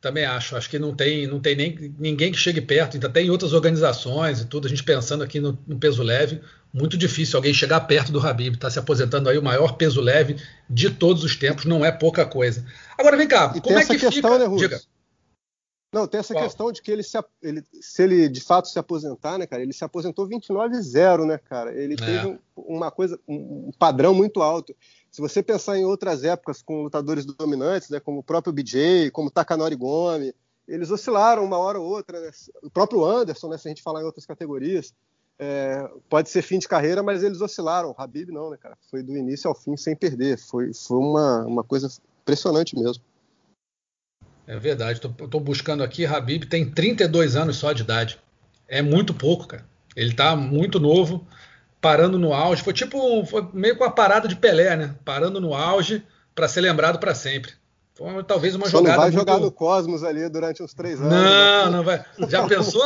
também 0.00 0.24
acho. 0.24 0.56
Acho 0.56 0.68
que 0.68 0.78
não 0.78 0.94
tem, 0.94 1.26
não 1.26 1.40
tem 1.40 1.56
nem 1.56 1.94
ninguém 1.98 2.30
que 2.30 2.38
chegue 2.38 2.60
perto. 2.60 2.94
Ainda 2.94 3.08
tem 3.08 3.30
outras 3.30 3.52
organizações 3.52 4.40
e 4.40 4.46
tudo. 4.46 4.66
A 4.66 4.70
gente 4.70 4.84
pensando 4.84 5.24
aqui 5.24 5.40
no, 5.40 5.58
no 5.66 5.78
peso 5.78 6.02
leve, 6.02 6.40
muito 6.72 6.98
difícil 6.98 7.36
alguém 7.36 7.54
chegar 7.54 7.80
perto 7.82 8.12
do 8.12 8.20
Habib. 8.20 8.54
Está 8.54 8.70
se 8.70 8.78
aposentando 8.78 9.28
aí 9.28 9.38
o 9.38 9.42
maior 9.42 9.76
peso 9.76 10.00
leve 10.00 10.36
de 10.68 10.90
todos 10.90 11.24
os 11.24 11.36
tempos, 11.36 11.64
não 11.64 11.84
é 11.84 11.90
pouca 11.90 12.26
coisa. 12.26 12.66
Agora 12.98 13.16
vem 13.16 13.28
cá, 13.28 13.52
e 13.56 13.60
como 13.60 13.78
é 13.78 13.82
que 13.84 13.96
questão, 13.96 14.10
fica? 14.10 14.48
Né, 14.48 14.56
Diga. 14.56 14.80
Não, 15.94 16.08
tem 16.08 16.18
essa 16.18 16.34
Qual? 16.34 16.42
questão 16.42 16.72
de 16.72 16.82
que 16.82 16.90
ele 16.90 17.04
se, 17.04 17.16
ele, 17.40 17.64
se 17.80 18.02
ele 18.02 18.28
de 18.28 18.40
fato 18.40 18.66
se 18.66 18.76
aposentar, 18.76 19.38
né, 19.38 19.46
cara? 19.46 19.62
Ele 19.62 19.72
se 19.72 19.84
aposentou 19.84 20.28
29-0, 20.28 21.24
né, 21.24 21.38
cara? 21.38 21.72
Ele 21.72 21.94
é. 21.94 21.96
teve 21.96 22.36
uma 22.56 22.90
coisa, 22.90 23.16
um 23.28 23.70
padrão 23.78 24.12
muito 24.12 24.42
alto. 24.42 24.74
Se 25.14 25.20
você 25.20 25.44
pensar 25.44 25.78
em 25.78 25.84
outras 25.84 26.24
épocas 26.24 26.60
com 26.60 26.82
lutadores 26.82 27.24
dominantes, 27.24 27.88
né, 27.88 28.00
como 28.00 28.18
o 28.18 28.22
próprio 28.22 28.52
BJ, 28.52 29.12
como 29.12 29.30
Takanori 29.30 29.76
Gomi, 29.76 30.34
eles 30.66 30.90
oscilaram 30.90 31.44
uma 31.44 31.56
hora 31.56 31.78
ou 31.78 31.88
outra. 31.88 32.20
Né? 32.20 32.32
O 32.64 32.68
próprio 32.68 33.04
Anderson, 33.04 33.48
né, 33.48 33.56
se 33.56 33.68
a 33.68 33.70
gente 33.70 33.80
falar 33.80 34.00
em 34.00 34.04
outras 34.04 34.26
categorias, 34.26 34.92
é, 35.38 35.88
pode 36.08 36.30
ser 36.30 36.42
fim 36.42 36.58
de 36.58 36.66
carreira, 36.66 37.00
mas 37.00 37.22
eles 37.22 37.40
oscilaram. 37.40 37.90
O 37.90 37.94
Habib 37.96 38.30
não, 38.30 38.50
né, 38.50 38.56
cara? 38.56 38.76
Foi 38.90 39.04
do 39.04 39.16
início 39.16 39.46
ao 39.46 39.54
fim 39.54 39.76
sem 39.76 39.94
perder. 39.94 40.36
Foi, 40.36 40.74
foi 40.74 40.98
uma, 40.98 41.44
uma 41.46 41.62
coisa 41.62 41.88
impressionante 42.22 42.76
mesmo. 42.76 43.00
É 44.48 44.58
verdade. 44.58 44.98
Estou 44.98 45.40
buscando 45.40 45.84
aqui. 45.84 46.04
Habib 46.04 46.46
tem 46.46 46.68
32 46.68 47.36
anos 47.36 47.56
só 47.56 47.72
de 47.72 47.84
idade. 47.84 48.20
É 48.66 48.82
muito 48.82 49.14
pouco, 49.14 49.46
cara. 49.46 49.64
Ele 49.94 50.10
está 50.10 50.34
muito 50.34 50.80
novo, 50.80 51.24
parando 51.84 52.18
no 52.18 52.32
auge. 52.32 52.62
Foi 52.62 52.72
tipo 52.72 53.26
foi 53.26 53.46
meio 53.52 53.76
com 53.76 53.84
a 53.84 53.90
parada 53.90 54.26
de 54.26 54.34
Pelé, 54.34 54.74
né? 54.74 54.94
Parando 55.04 55.38
no 55.38 55.54
auge 55.54 56.02
para 56.34 56.48
ser 56.48 56.62
lembrado 56.62 56.98
para 56.98 57.14
sempre. 57.14 57.52
Foi 57.94 58.24
talvez 58.24 58.54
uma 58.54 58.64
Só 58.64 58.78
jogada. 58.78 58.96
Não 58.96 59.02
vai 59.02 59.10
muito... 59.10 59.20
jogar 59.20 59.38
no 59.38 59.52
Cosmos 59.52 60.02
ali 60.02 60.26
durante 60.30 60.62
uns 60.62 60.72
três 60.72 60.98
anos. 60.98 61.12
Não, 61.12 61.66
né? 61.66 61.70
não 61.70 61.84
vai. 61.84 62.02
Já 62.28 62.44
pensou? 62.48 62.82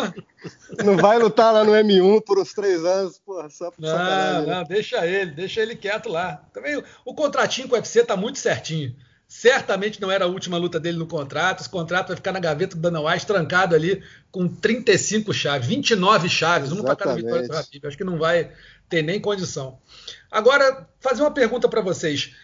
não 0.85 0.97
vai 0.97 1.17
lutar 1.17 1.55
lá 1.55 1.63
no 1.65 1.73
M1 1.73 2.23
por 2.25 2.41
uns 2.41 2.53
três 2.53 2.85
anos, 2.85 3.19
porra, 3.25 3.49
só 3.49 3.73
Não, 3.79 3.89
sacanagem, 3.89 4.47
né? 4.47 4.55
não, 4.55 4.65
deixa 4.65 5.07
ele, 5.07 5.31
deixa 5.31 5.61
ele 5.61 5.77
quieto 5.77 6.09
lá. 6.09 6.43
Também 6.53 6.83
o 7.05 7.15
contratinho 7.15 7.69
com 7.69 7.75
o 7.75 7.79
UFC 7.79 8.05
tá 8.05 8.17
muito 8.17 8.39
certinho. 8.39 8.95
Certamente 9.29 10.01
não 10.01 10.11
era 10.11 10.25
a 10.25 10.29
última 10.29 10.57
luta 10.57 10.81
dele 10.81 10.97
no 10.97 11.07
contrato. 11.07 11.61
Esse 11.61 11.69
contrato 11.69 12.09
vai 12.09 12.17
ficar 12.17 12.33
na 12.33 12.41
gaveta 12.41 12.75
do 12.75 12.81
Dana 12.81 13.03
White, 13.03 13.27
trancado 13.27 13.75
ali 13.75 14.03
com 14.31 14.49
35 14.49 15.35
chaves, 15.35 15.69
29 15.69 16.31
chaves, 16.31 16.73
uma 16.73 16.83
para 16.83 16.97
cada 16.97 17.15
vitória 17.15 17.47
do 17.47 17.87
Acho 17.87 17.97
que 17.97 18.05
não 18.05 18.19
vai 18.19 18.51
ter 18.89 19.03
nem 19.03 19.21
condição. 19.21 19.79
Agora, 20.31 20.89
fazer 20.99 21.21
uma 21.21 21.31
pergunta 21.31 21.69
para 21.69 21.83
vocês. 21.83 22.35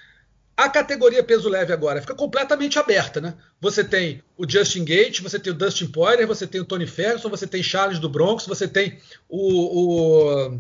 A 0.54 0.68
categoria 0.68 1.24
peso 1.24 1.48
leve 1.48 1.72
agora 1.72 2.00
fica 2.02 2.14
completamente 2.14 2.78
aberta, 2.78 3.20
né? 3.20 3.34
Você 3.60 3.82
tem 3.82 4.22
o 4.36 4.48
Justin 4.48 4.84
Gate, 4.84 5.20
você 5.20 5.38
tem 5.38 5.52
o 5.52 5.56
Dustin 5.56 5.86
Poirier, 5.86 6.28
você 6.28 6.46
tem 6.46 6.60
o 6.60 6.64
Tony 6.64 6.86
Ferguson, 6.86 7.30
você 7.30 7.46
tem 7.46 7.62
Charles 7.62 7.98
do 7.98 8.10
Bronx, 8.10 8.46
você 8.46 8.68
tem 8.68 9.00
o, 9.28 9.40
o 9.40 10.58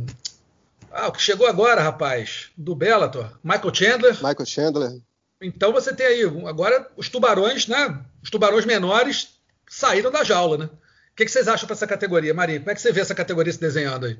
ah, 0.90 1.08
o 1.08 1.12
que 1.12 1.20
chegou 1.20 1.46
agora, 1.46 1.82
rapaz, 1.82 2.50
do 2.56 2.74
Bellator, 2.74 3.38
Michael 3.44 3.74
Chandler. 3.74 4.14
Michael 4.14 4.46
Chandler. 4.46 5.02
Então 5.44 5.72
você 5.72 5.94
tem 5.94 6.06
aí 6.06 6.22
agora 6.46 6.90
os 6.96 7.08
tubarões, 7.08 7.66
né? 7.66 8.04
Os 8.22 8.30
tubarões 8.30 8.64
menores 8.64 9.34
saíram 9.68 10.10
da 10.10 10.24
jaula, 10.24 10.56
né? 10.56 10.64
O 10.66 11.16
que, 11.16 11.24
que 11.24 11.30
vocês 11.30 11.46
acham 11.46 11.66
para 11.66 11.74
essa 11.74 11.86
categoria, 11.86 12.34
Marinho? 12.34 12.60
Como 12.60 12.70
é 12.70 12.74
que 12.74 12.80
você 12.80 12.90
vê 12.90 13.00
essa 13.00 13.14
categoria 13.14 13.52
se 13.52 13.60
desenhando 13.60 14.06
aí? 14.06 14.18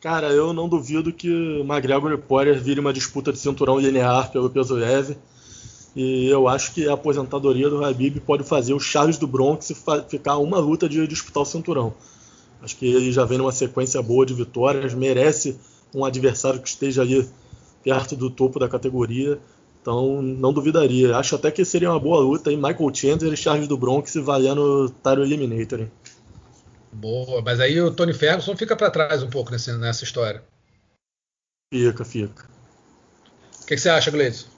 Cara, 0.00 0.28
eu 0.28 0.54
não 0.54 0.66
duvido 0.66 1.12
que 1.12 1.60
McGregor 1.60 2.12
e 2.12 2.16
Poirier 2.16 2.58
vire 2.58 2.80
uma 2.80 2.92
disputa 2.92 3.30
de 3.32 3.38
cinturão 3.38 3.78
linear 3.78 4.32
pelo 4.32 4.48
peso 4.48 4.74
leve. 4.74 5.18
E 5.94 6.28
eu 6.28 6.48
acho 6.48 6.72
que 6.72 6.88
a 6.88 6.94
aposentadoria 6.94 7.68
do 7.68 7.84
Habib 7.84 8.18
pode 8.20 8.44
fazer 8.44 8.72
o 8.72 8.80
Charles 8.80 9.18
do 9.18 9.26
Bronx 9.26 9.72
ficar 10.08 10.38
uma 10.38 10.58
luta 10.58 10.88
de 10.88 11.06
disputar 11.06 11.42
o 11.42 11.46
cinturão. 11.46 11.92
Acho 12.62 12.76
que 12.76 12.86
ele 12.86 13.12
já 13.12 13.24
vem 13.24 13.38
numa 13.38 13.52
sequência 13.52 14.00
boa 14.00 14.24
de 14.24 14.32
vitórias, 14.32 14.94
merece 14.94 15.58
um 15.94 16.04
adversário 16.04 16.60
que 16.60 16.68
esteja 16.68 17.02
ali 17.02 17.28
perto 17.82 18.16
do 18.16 18.30
topo 18.30 18.58
da 18.58 18.68
categoria. 18.68 19.38
Então, 19.80 20.20
não 20.20 20.52
duvidaria. 20.52 21.16
Acho 21.16 21.36
até 21.36 21.50
que 21.50 21.64
seria 21.64 21.90
uma 21.90 21.98
boa 21.98 22.20
luta 22.20 22.52
em 22.52 22.56
Michael 22.56 22.94
Chandler 22.94 23.32
e 23.32 23.36
Charles 23.36 23.66
do 23.66 23.78
Bronx 23.78 24.14
valendo 24.16 24.90
Tyro 25.02 25.22
Eliminator. 25.22 25.80
Hein? 25.80 25.90
Boa, 26.92 27.40
mas 27.40 27.60
aí 27.60 27.80
o 27.80 27.90
Tony 27.90 28.12
Ferguson 28.12 28.56
fica 28.56 28.76
para 28.76 28.90
trás 28.90 29.22
um 29.22 29.30
pouco 29.30 29.50
nessa, 29.50 29.76
nessa 29.78 30.04
história. 30.04 30.42
Fica, 31.72 32.04
fica. 32.04 32.44
O 33.62 33.66
que, 33.66 33.76
que, 33.76 33.80
você 33.80 33.88
acha, 33.88 34.10
Gleison? 34.10 34.48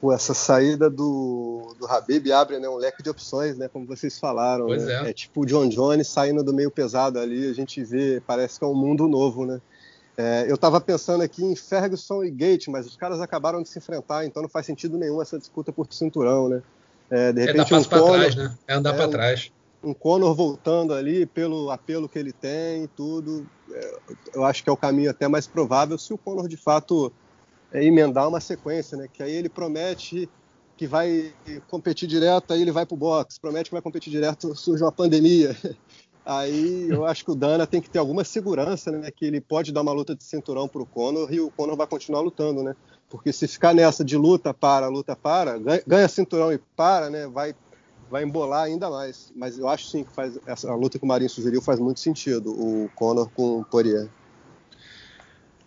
Pô, 0.00 0.12
essa 0.12 0.34
saída 0.34 0.90
do, 0.90 1.74
do 1.78 1.86
Habib 1.86 2.30
abre 2.32 2.58
né, 2.58 2.68
um 2.68 2.76
leque 2.76 3.02
de 3.02 3.08
opções, 3.08 3.56
né? 3.56 3.68
Como 3.68 3.86
vocês 3.86 4.18
falaram. 4.18 4.66
Pois 4.66 4.84
né? 4.84 5.06
é. 5.06 5.10
é 5.10 5.12
tipo 5.12 5.42
o 5.42 5.46
John 5.46 5.68
Jones 5.68 6.08
saindo 6.08 6.42
do 6.42 6.52
meio 6.52 6.70
pesado 6.70 7.18
ali, 7.18 7.48
a 7.48 7.54
gente 7.54 7.82
vê, 7.82 8.20
parece 8.26 8.58
que 8.58 8.64
é 8.64 8.68
um 8.68 8.74
mundo 8.74 9.08
novo, 9.08 9.46
né? 9.46 9.60
É, 10.16 10.46
eu 10.48 10.54
estava 10.54 10.80
pensando 10.80 11.22
aqui 11.22 11.44
em 11.44 11.54
Ferguson 11.54 12.24
e 12.24 12.30
Gate, 12.30 12.68
mas 12.68 12.86
os 12.86 12.96
caras 12.96 13.20
acabaram 13.20 13.62
de 13.62 13.68
se 13.68 13.78
enfrentar, 13.78 14.24
então 14.24 14.42
não 14.42 14.48
faz 14.48 14.64
sentido 14.64 14.96
nenhum 14.96 15.20
essa 15.20 15.38
disputa 15.38 15.72
por 15.72 15.86
cinturão, 15.92 16.48
né? 16.48 16.62
É, 17.10 17.32
de 17.32 17.40
repente, 17.40 17.60
é 17.60 17.64
dar 17.64 17.68
passo 17.68 17.86
um 17.86 17.88
para 17.88 18.02
trás, 18.02 18.34
né? 18.34 18.56
É 18.66 18.74
andar 18.74 18.94
é, 18.94 18.96
para 18.96 19.08
trás 19.08 19.52
um 19.86 19.94
Conor 19.94 20.34
voltando 20.34 20.92
ali 20.92 21.26
pelo 21.26 21.70
apelo 21.70 22.08
que 22.08 22.18
ele 22.18 22.32
tem 22.32 22.84
e 22.84 22.88
tudo, 22.88 23.46
é, 23.70 23.98
eu 24.34 24.44
acho 24.44 24.62
que 24.62 24.68
é 24.68 24.72
o 24.72 24.76
caminho 24.76 25.10
até 25.10 25.28
mais 25.28 25.46
provável 25.46 25.96
se 25.96 26.12
o 26.12 26.18
Conor 26.18 26.48
de 26.48 26.56
fato 26.56 27.12
é, 27.72 27.84
emendar 27.84 28.28
uma 28.28 28.40
sequência, 28.40 28.96
né? 28.96 29.08
Que 29.12 29.22
aí 29.22 29.32
ele 29.32 29.48
promete 29.48 30.28
que 30.76 30.86
vai 30.86 31.32
competir 31.68 32.06
direto, 32.06 32.52
aí 32.52 32.60
ele 32.60 32.72
vai 32.72 32.84
pro 32.84 32.96
boxe, 32.96 33.40
promete 33.40 33.70
que 33.70 33.74
vai 33.74 33.80
competir 33.80 34.10
direto, 34.10 34.54
surge 34.54 34.82
uma 34.82 34.92
pandemia. 34.92 35.56
Aí 36.26 36.90
eu 36.90 37.06
acho 37.06 37.24
que 37.24 37.30
o 37.30 37.36
Dana 37.36 37.68
tem 37.68 37.80
que 37.80 37.88
ter 37.88 38.00
alguma 38.00 38.24
segurança, 38.24 38.90
né? 38.90 39.12
Que 39.12 39.26
ele 39.26 39.40
pode 39.40 39.72
dar 39.72 39.82
uma 39.82 39.92
luta 39.92 40.12
de 40.12 40.24
cinturão 40.24 40.66
pro 40.66 40.84
Conor 40.84 41.32
e 41.32 41.38
o 41.40 41.52
Conor 41.52 41.76
vai 41.76 41.86
continuar 41.86 42.20
lutando, 42.20 42.64
né? 42.64 42.74
Porque 43.08 43.32
se 43.32 43.46
ficar 43.46 43.72
nessa 43.72 44.04
de 44.04 44.16
luta 44.16 44.52
para, 44.52 44.88
luta 44.88 45.14
para, 45.14 45.56
ganha, 45.56 45.82
ganha 45.86 46.08
cinturão 46.08 46.52
e 46.52 46.58
para, 46.76 47.08
né? 47.08 47.28
Vai 47.28 47.54
vai 48.10 48.24
embolar 48.24 48.64
ainda 48.64 48.90
mais. 48.90 49.32
Mas 49.36 49.56
eu 49.56 49.68
acho 49.68 49.86
sim 49.86 50.02
que 50.02 50.12
faz 50.12 50.36
essa 50.46 50.74
luta 50.74 50.98
que 50.98 51.04
o 51.04 51.08
Marinho 51.08 51.30
sugeriu 51.30 51.62
faz 51.62 51.78
muito 51.78 52.00
sentido, 52.00 52.50
o 52.50 52.90
Conor 52.96 53.30
com 53.30 53.60
o 53.60 53.64
Poirier. 53.64 54.08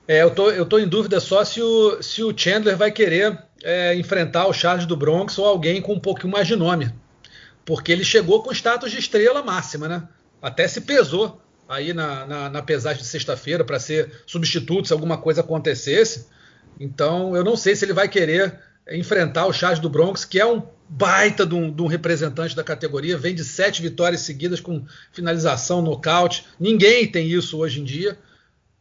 É, 0.06 0.24
eu 0.24 0.34
tô, 0.34 0.50
eu 0.52 0.66
tô 0.66 0.78
em 0.78 0.88
dúvida 0.88 1.22
só 1.22 1.46
se 1.46 1.62
o, 1.62 2.02
se 2.04 2.22
o 2.22 2.38
Chandler 2.38 2.76
vai 2.76 2.92
querer 2.92 3.46
é, 3.64 3.96
enfrentar 3.96 4.48
o 4.48 4.54
Charles 4.54 4.86
do 4.86 4.98
Bronx 4.98 5.38
ou 5.38 5.46
alguém 5.46 5.82
com 5.82 5.94
um 5.94 6.00
pouquinho 6.00 6.34
mais 6.34 6.48
de 6.48 6.56
nome. 6.58 6.94
Porque 7.64 7.92
ele 7.92 8.04
chegou 8.04 8.44
com 8.44 8.52
status 8.52 8.92
de 8.92 8.98
estrela 8.98 9.42
máxima, 9.42 9.88
né? 9.88 10.08
Até 10.42 10.68
se 10.68 10.82
pesou 10.82 11.42
aí 11.68 11.94
na, 11.94 12.26
na, 12.26 12.50
na 12.50 12.62
pesagem 12.62 13.02
de 13.02 13.08
sexta-feira 13.08 13.64
para 13.64 13.80
ser 13.80 14.24
substituto 14.26 14.88
se 14.88 14.94
alguma 14.94 15.18
coisa 15.18 15.42
acontecesse. 15.42 16.28
Então, 16.80 17.36
eu 17.36 17.44
não 17.44 17.56
sei 17.56 17.76
se 17.76 17.86
ele 17.86 17.94
vai 17.94 18.08
querer 18.08 18.60
enfrentar 18.92 19.46
o 19.46 19.54
Charles 19.54 19.80
do 19.80 19.90
Bronx, 19.90 20.26
que 20.26 20.40
é 20.40 20.46
um 20.46 20.64
baita 20.88 21.46
de 21.46 21.54
um, 21.54 21.72
de 21.72 21.82
um, 21.82 21.86
representante 21.86 22.56
da 22.56 22.64
categoria, 22.64 23.18
vem 23.18 23.36
de 23.36 23.44
sete 23.44 23.82
vitórias 23.82 24.22
seguidas 24.22 24.60
com 24.60 24.84
finalização, 25.12 25.82
nocaute. 25.82 26.46
Ninguém 26.60 27.06
tem 27.06 27.28
isso 27.30 27.60
hoje 27.60 27.82
em 27.82 27.84
dia, 27.84 28.18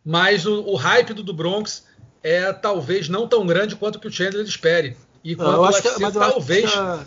mas 0.03 0.47
o, 0.47 0.62
o 0.62 0.75
hype 0.75 1.12
do, 1.12 1.23
do 1.23 1.35
Bronx 1.35 1.85
é 2.23 2.51
talvez 2.53 3.09
não 3.09 3.29
tão 3.29 3.47
grande 3.47 3.77
quanto 3.77 4.01
que 4.01 4.09
o 4.09 4.11
Chandler 4.11 4.47
espere. 4.47 4.97
E 5.23 5.37
quanto 5.37 5.53
não, 5.53 5.61
o 5.61 5.66
UFC, 5.66 5.94
que, 5.94 6.12
talvez. 6.12 6.64
Acho 6.64 6.73
que, 6.73 6.79
a, 6.79 7.05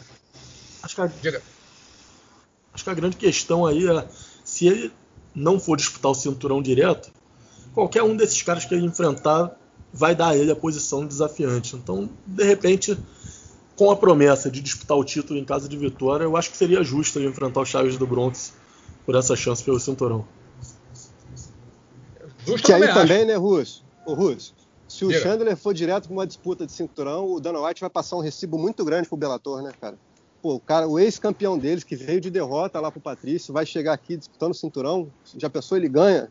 acho, 0.84 0.96
que 0.96 1.28
a, 1.30 1.42
acho 2.74 2.84
que 2.84 2.90
a 2.90 2.94
grande 2.94 3.18
questão 3.18 3.66
aí 3.66 3.88
é 3.88 4.08
se 4.62 4.68
ele 4.68 4.94
não 5.34 5.60
for 5.60 5.76
disputar 5.76 6.12
o 6.12 6.14
cinturão 6.14 6.62
direto, 6.62 7.12
qualquer 7.74 8.04
um 8.04 8.16
desses 8.16 8.44
caras 8.44 8.64
que 8.64 8.76
ele 8.76 8.86
enfrentar 8.86 9.58
vai 9.92 10.14
dar 10.14 10.28
a 10.28 10.38
ele 10.38 10.52
a 10.52 10.56
posição 10.56 11.04
desafiante. 11.04 11.76
Então, 11.76 12.08
de 12.28 12.44
repente, 12.44 12.96
com 13.76 13.90
a 13.90 13.96
promessa 13.96 14.52
de 14.52 14.62
disputar 14.62 14.96
o 14.96 15.04
título 15.04 15.40
em 15.40 15.44
casa 15.44 15.68
de 15.68 15.76
vitória, 15.76 16.26
eu 16.26 16.38
acho 16.38 16.52
que 16.52 16.58
seria 16.58 16.84
justo 16.84 17.18
ele 17.18 17.28
enfrentar 17.28 17.62
o 17.62 17.66
Chaves 17.66 17.98
do 17.98 18.06
Bronx 18.06 18.54
por 19.04 19.16
essa 19.16 19.36
chance 19.36 19.64
pelo 19.64 19.80
cinturão. 19.80 20.28
Justo 22.46 22.68
que 22.68 22.72
aí 22.72 22.84
acho. 22.84 22.94
também, 22.94 23.26
né, 23.26 23.36
Russo? 23.36 23.84
O 24.06 24.14
Russo, 24.14 24.54
se 24.88 25.04
o 25.06 25.08
Diga. 25.08 25.22
Chandler 25.22 25.58
for 25.58 25.74
direto 25.74 26.04
para 26.04 26.14
uma 26.14 26.28
disputa 26.28 26.68
de 26.68 26.72
cinturão, 26.72 27.34
o 27.34 27.40
Dana 27.40 27.60
White 27.66 27.82
vai 27.82 27.90
passar 27.90 28.16
um 28.16 28.22
recibo 28.22 28.60
muito 28.60 28.86
grande 28.86 29.08
pro 29.08 29.18
Bellator, 29.18 29.64
né, 29.64 29.72
cara? 29.82 29.98
Pô, 30.42 30.56
o, 30.56 30.60
cara, 30.60 30.88
o 30.88 30.98
ex-campeão 30.98 31.58
deles, 31.58 31.84
que 31.84 31.96
veio 31.96 32.20
de 32.20 32.32
derrota 32.32 32.80
lá 32.80 32.92
pro 32.92 33.00
Patrício, 33.00 33.54
vai 33.54 33.66
chegar 33.66 33.94
aqui 33.94 34.18
disputando 34.18 34.52
o 34.52 34.56
cinturão. 34.56 35.08
Já 35.38 35.50
pensou, 35.50 35.78
ele 35.78 35.88
ganha? 35.88 36.30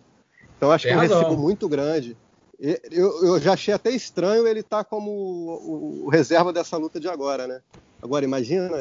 Então 0.56 0.70
acho 0.72 0.84
Tem 0.84 0.92
que 0.92 0.98
é 0.98 1.16
um 1.16 1.20
recibo 1.20 1.36
muito 1.36 1.68
grande. 1.68 2.16
Eu, 2.60 3.24
eu, 3.24 3.40
já 3.40 3.54
achei 3.54 3.72
até 3.72 3.90
estranho 3.90 4.46
ele 4.46 4.60
estar 4.60 4.78
tá 4.78 4.84
como 4.84 5.10
o, 5.10 6.04
o, 6.04 6.08
reserva 6.10 6.52
dessa 6.52 6.76
luta 6.76 7.00
de 7.00 7.08
agora, 7.08 7.46
né? 7.46 7.62
Agora, 8.02 8.22
imagina, 8.22 8.76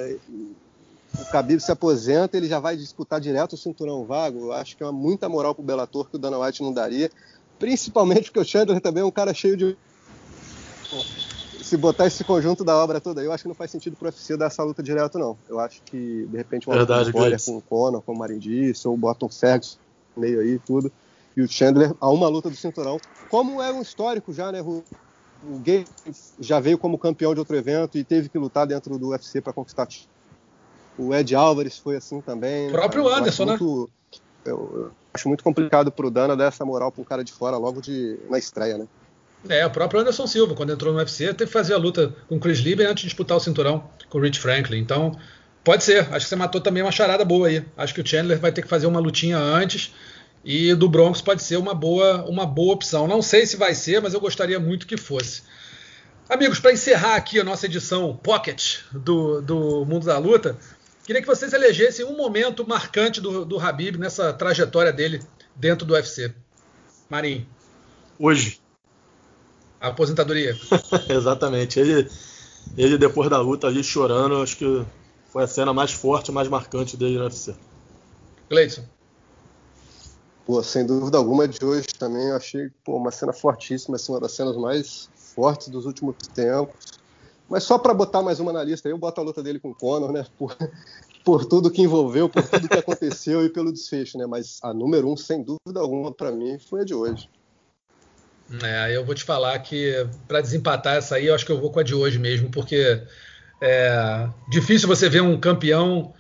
o 1.17 1.23
Khabib 1.31 1.61
se 1.61 1.71
aposenta, 1.71 2.35
ele 2.35 2.47
já 2.47 2.59
vai 2.59 2.75
disputar 2.75 3.21
direto 3.21 3.53
o 3.53 3.57
cinturão 3.57 4.03
vago. 4.03 4.47
Eu 4.47 4.51
acho 4.51 4.75
que 4.75 4.83
é 4.83 4.85
uma 4.85 4.91
muita 4.91 5.29
moral 5.29 5.55
pro 5.55 5.63
Bellator 5.63 6.09
que 6.09 6.17
o 6.17 6.19
Dana 6.19 6.37
White 6.37 6.61
não 6.61 6.73
daria. 6.73 7.09
Principalmente 7.57 8.23
porque 8.25 8.39
o 8.39 8.45
Chandler 8.45 8.81
também 8.81 9.01
é 9.01 9.05
um 9.05 9.11
cara 9.11 9.33
cheio 9.33 9.55
de... 9.55 9.77
Se 11.69 11.77
botar 11.77 12.07
esse 12.07 12.23
conjunto 12.23 12.63
da 12.63 12.75
obra 12.75 12.99
toda 12.99 13.21
aí, 13.21 13.27
eu 13.27 13.31
acho 13.31 13.43
que 13.43 13.47
não 13.47 13.55
faz 13.55 13.69
sentido 13.69 13.95
pro 13.95 14.07
UFC 14.07 14.35
dar 14.35 14.47
essa 14.47 14.63
luta 14.63 14.81
direto, 14.81 15.19
não. 15.19 15.37
Eu 15.47 15.59
acho 15.59 15.81
que, 15.83 16.25
de 16.25 16.37
repente, 16.37 16.67
uma 16.67 16.75
Verdade, 16.75 17.11
luta 17.11 17.37
com 17.45 17.57
o 17.57 17.61
Conor, 17.61 18.01
com 18.01 18.13
o 18.13 18.17
Marin 18.17 18.39
ou 18.85 18.97
bota 18.97 19.25
um 19.25 19.29
Ferguson 19.29 19.77
meio 20.17 20.41
aí, 20.41 20.59
tudo 20.59 20.91
e 21.39 21.41
o 21.41 21.47
Chandler 21.47 21.93
a 22.01 22.09
uma 22.09 22.27
luta 22.27 22.49
do 22.49 22.55
cinturão, 22.55 22.99
como 23.29 23.61
é 23.61 23.71
um 23.71 23.81
histórico 23.81 24.33
já, 24.33 24.51
né? 24.51 24.61
O, 24.61 24.83
o 25.43 25.57
Gates 25.59 26.33
já 26.37 26.59
veio 26.59 26.77
como 26.77 26.97
campeão 26.97 27.33
de 27.33 27.39
outro 27.39 27.55
evento 27.55 27.97
e 27.97 28.03
teve 28.03 28.27
que 28.27 28.37
lutar 28.37 28.67
dentro 28.67 28.97
do 28.97 29.09
UFC 29.09 29.39
para 29.39 29.53
conquistar. 29.53 29.87
O 30.97 31.15
Ed 31.15 31.33
Álvares 31.33 31.77
foi 31.77 31.95
assim 31.95 32.19
também. 32.19 32.67
O 32.67 32.71
próprio 32.71 33.03
eu 33.03 33.15
Anderson, 33.15 33.45
né? 33.45 33.51
Muito, 33.51 33.89
eu, 34.43 34.71
eu, 34.73 34.91
acho 35.13 35.29
muito 35.29 35.43
complicado 35.43 35.91
pro 35.91 36.11
Dana 36.11 36.35
dar 36.35 36.45
essa 36.45 36.65
moral 36.65 36.91
para 36.91 37.01
um 37.01 37.05
cara 37.05 37.23
de 37.23 37.31
fora 37.31 37.55
logo 37.55 37.81
de, 37.81 38.19
na 38.29 38.37
estreia, 38.37 38.77
né? 38.77 38.87
É, 39.47 39.65
o 39.65 39.69
próprio 39.69 40.01
Anderson 40.01 40.27
Silva, 40.27 40.53
quando 40.53 40.73
entrou 40.73 40.91
no 40.91 40.99
UFC, 40.99 41.33
teve 41.33 41.45
que 41.45 41.53
fazer 41.53 41.73
a 41.73 41.77
luta 41.77 42.13
com 42.27 42.35
o 42.35 42.39
Chris 42.39 42.59
Lieber 42.59 42.87
antes 42.87 43.03
de 43.03 43.07
disputar 43.07 43.37
o 43.37 43.39
cinturão 43.39 43.89
com 44.09 44.17
o 44.17 44.21
Rich 44.21 44.39
Franklin. 44.39 44.79
Então, 44.79 45.17
pode 45.63 45.83
ser. 45.83 45.99
Acho 46.13 46.25
que 46.25 46.29
você 46.29 46.35
matou 46.35 46.59
também 46.59 46.83
uma 46.83 46.91
charada 46.91 47.23
boa 47.23 47.47
aí. 47.47 47.65
Acho 47.77 47.93
que 47.93 48.01
o 48.01 48.05
Chandler 48.05 48.39
vai 48.39 48.51
ter 48.51 48.61
que 48.61 48.67
fazer 48.67 48.87
uma 48.87 48.99
lutinha 48.99 49.37
antes 49.37 49.93
e 50.43 50.73
do 50.73 50.89
Broncos 50.89 51.21
pode 51.21 51.43
ser 51.43 51.57
uma 51.57 51.73
boa, 51.73 52.25
uma 52.29 52.45
boa 52.45 52.73
opção. 52.73 53.07
Não 53.07 53.21
sei 53.21 53.45
se 53.45 53.57
vai 53.57 53.73
ser, 53.73 54.01
mas 54.01 54.13
eu 54.13 54.19
gostaria 54.19 54.59
muito 54.59 54.87
que 54.87 54.97
fosse. 54.97 55.43
Amigos, 56.29 56.59
para 56.59 56.71
encerrar 56.71 57.15
aqui 57.15 57.39
a 57.39 57.43
nossa 57.43 57.65
edição 57.65 58.15
Pocket 58.15 58.79
do, 58.91 59.41
do 59.41 59.85
Mundo 59.85 60.05
da 60.05 60.17
Luta, 60.17 60.57
queria 61.05 61.21
que 61.21 61.27
vocês 61.27 61.53
elegessem 61.53 62.05
um 62.05 62.15
momento 62.15 62.67
marcante 62.67 63.19
do, 63.19 63.43
do 63.43 63.59
Habib 63.59 63.97
nessa 63.97 64.31
trajetória 64.31 64.93
dele 64.93 65.21
dentro 65.55 65.85
do 65.85 65.93
UFC. 65.93 66.33
Marinho. 67.09 67.47
Hoje. 68.17 68.59
A 69.79 69.87
aposentadoria. 69.87 70.57
Exatamente. 71.09 71.79
Ele, 71.79 72.09
ele, 72.77 72.97
depois 72.97 73.29
da 73.29 73.39
luta 73.39 73.67
ali 73.67 73.83
chorando, 73.83 74.41
acho 74.41 74.57
que 74.57 74.85
foi 75.31 75.43
a 75.43 75.47
cena 75.47 75.73
mais 75.73 75.91
forte, 75.91 76.31
mais 76.31 76.47
marcante 76.47 76.97
dele 76.97 77.17
no 77.17 77.23
UFC. 77.23 77.55
Gleison. 78.49 78.83
Pô, 80.45 80.63
sem 80.63 80.85
dúvida 80.85 81.17
alguma 81.17 81.47
de 81.47 81.63
hoje 81.63 81.87
também 81.97 82.29
eu 82.29 82.35
achei 82.35 82.71
pô, 82.83 82.97
uma 82.97 83.11
cena 83.11 83.31
fortíssima, 83.31 83.95
assim, 83.95 84.11
uma 84.11 84.19
das 84.19 84.31
cenas 84.31 84.57
mais 84.57 85.07
fortes 85.15 85.67
dos 85.67 85.85
últimos 85.85 86.15
tempos. 86.33 86.99
Mas 87.47 87.63
só 87.63 87.77
para 87.77 87.93
botar 87.93 88.21
mais 88.21 88.39
uma 88.39 88.51
na 88.51 88.63
lista, 88.63 88.89
eu 88.89 88.97
boto 88.97 89.21
a 89.21 89.23
luta 89.23 89.41
dele 89.41 89.59
com 89.59 89.69
o 89.71 89.75
Conor, 89.75 90.11
né? 90.11 90.25
Por, 90.37 90.55
por 91.23 91.45
tudo 91.45 91.71
que 91.71 91.81
envolveu, 91.81 92.27
por 92.27 92.47
tudo 92.47 92.67
que 92.67 92.77
aconteceu 92.77 93.45
e 93.45 93.49
pelo 93.49 93.71
desfecho, 93.71 94.17
né? 94.17 94.25
Mas 94.25 94.59
a 94.61 94.73
número 94.73 95.11
um, 95.11 95.15
sem 95.15 95.43
dúvida 95.43 95.79
alguma, 95.79 96.11
para 96.11 96.31
mim, 96.31 96.59
foi 96.59 96.81
a 96.81 96.83
de 96.83 96.93
hoje. 96.93 97.29
É, 98.63 98.95
eu 98.95 99.05
vou 99.05 99.13
te 99.13 99.23
falar 99.23 99.57
que 99.59 100.07
para 100.27 100.41
desempatar 100.41 100.95
essa 100.95 101.15
aí, 101.15 101.27
eu 101.27 101.35
acho 101.35 101.45
que 101.45 101.51
eu 101.51 101.59
vou 101.59 101.71
com 101.71 101.79
a 101.79 101.83
de 101.83 101.93
hoje 101.93 102.17
mesmo, 102.17 102.49
porque 102.49 103.01
é 103.61 104.27
difícil 104.49 104.87
você 104.87 105.07
ver 105.07 105.21
um 105.21 105.39
campeão 105.39 106.13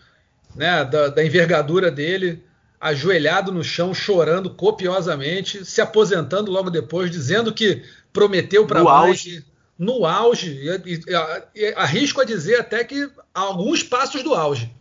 né, 0.55 0.85
da, 0.85 1.07
da 1.07 1.23
envergadura 1.23 1.89
dele 1.89 2.43
ajoelhado 2.79 3.51
no 3.51 3.63
chão, 3.63 3.93
chorando 3.93 4.49
copiosamente, 4.51 5.65
se 5.65 5.81
aposentando 5.81 6.51
logo 6.51 6.69
depois, 6.69 7.11
dizendo 7.11 7.53
que 7.53 7.83
prometeu 8.13 8.65
para 8.65 8.79
auge. 8.79 9.45
no 9.77 10.05
auge. 10.05 10.51
E, 10.85 10.93
e, 10.93 11.01
e, 11.55 11.73
arrisco 11.75 12.21
a 12.21 12.25
dizer 12.25 12.59
até 12.59 12.83
que 12.83 13.09
alguns 13.33 13.83
passos 13.83 14.23
do 14.23 14.33
auge. 14.33 14.73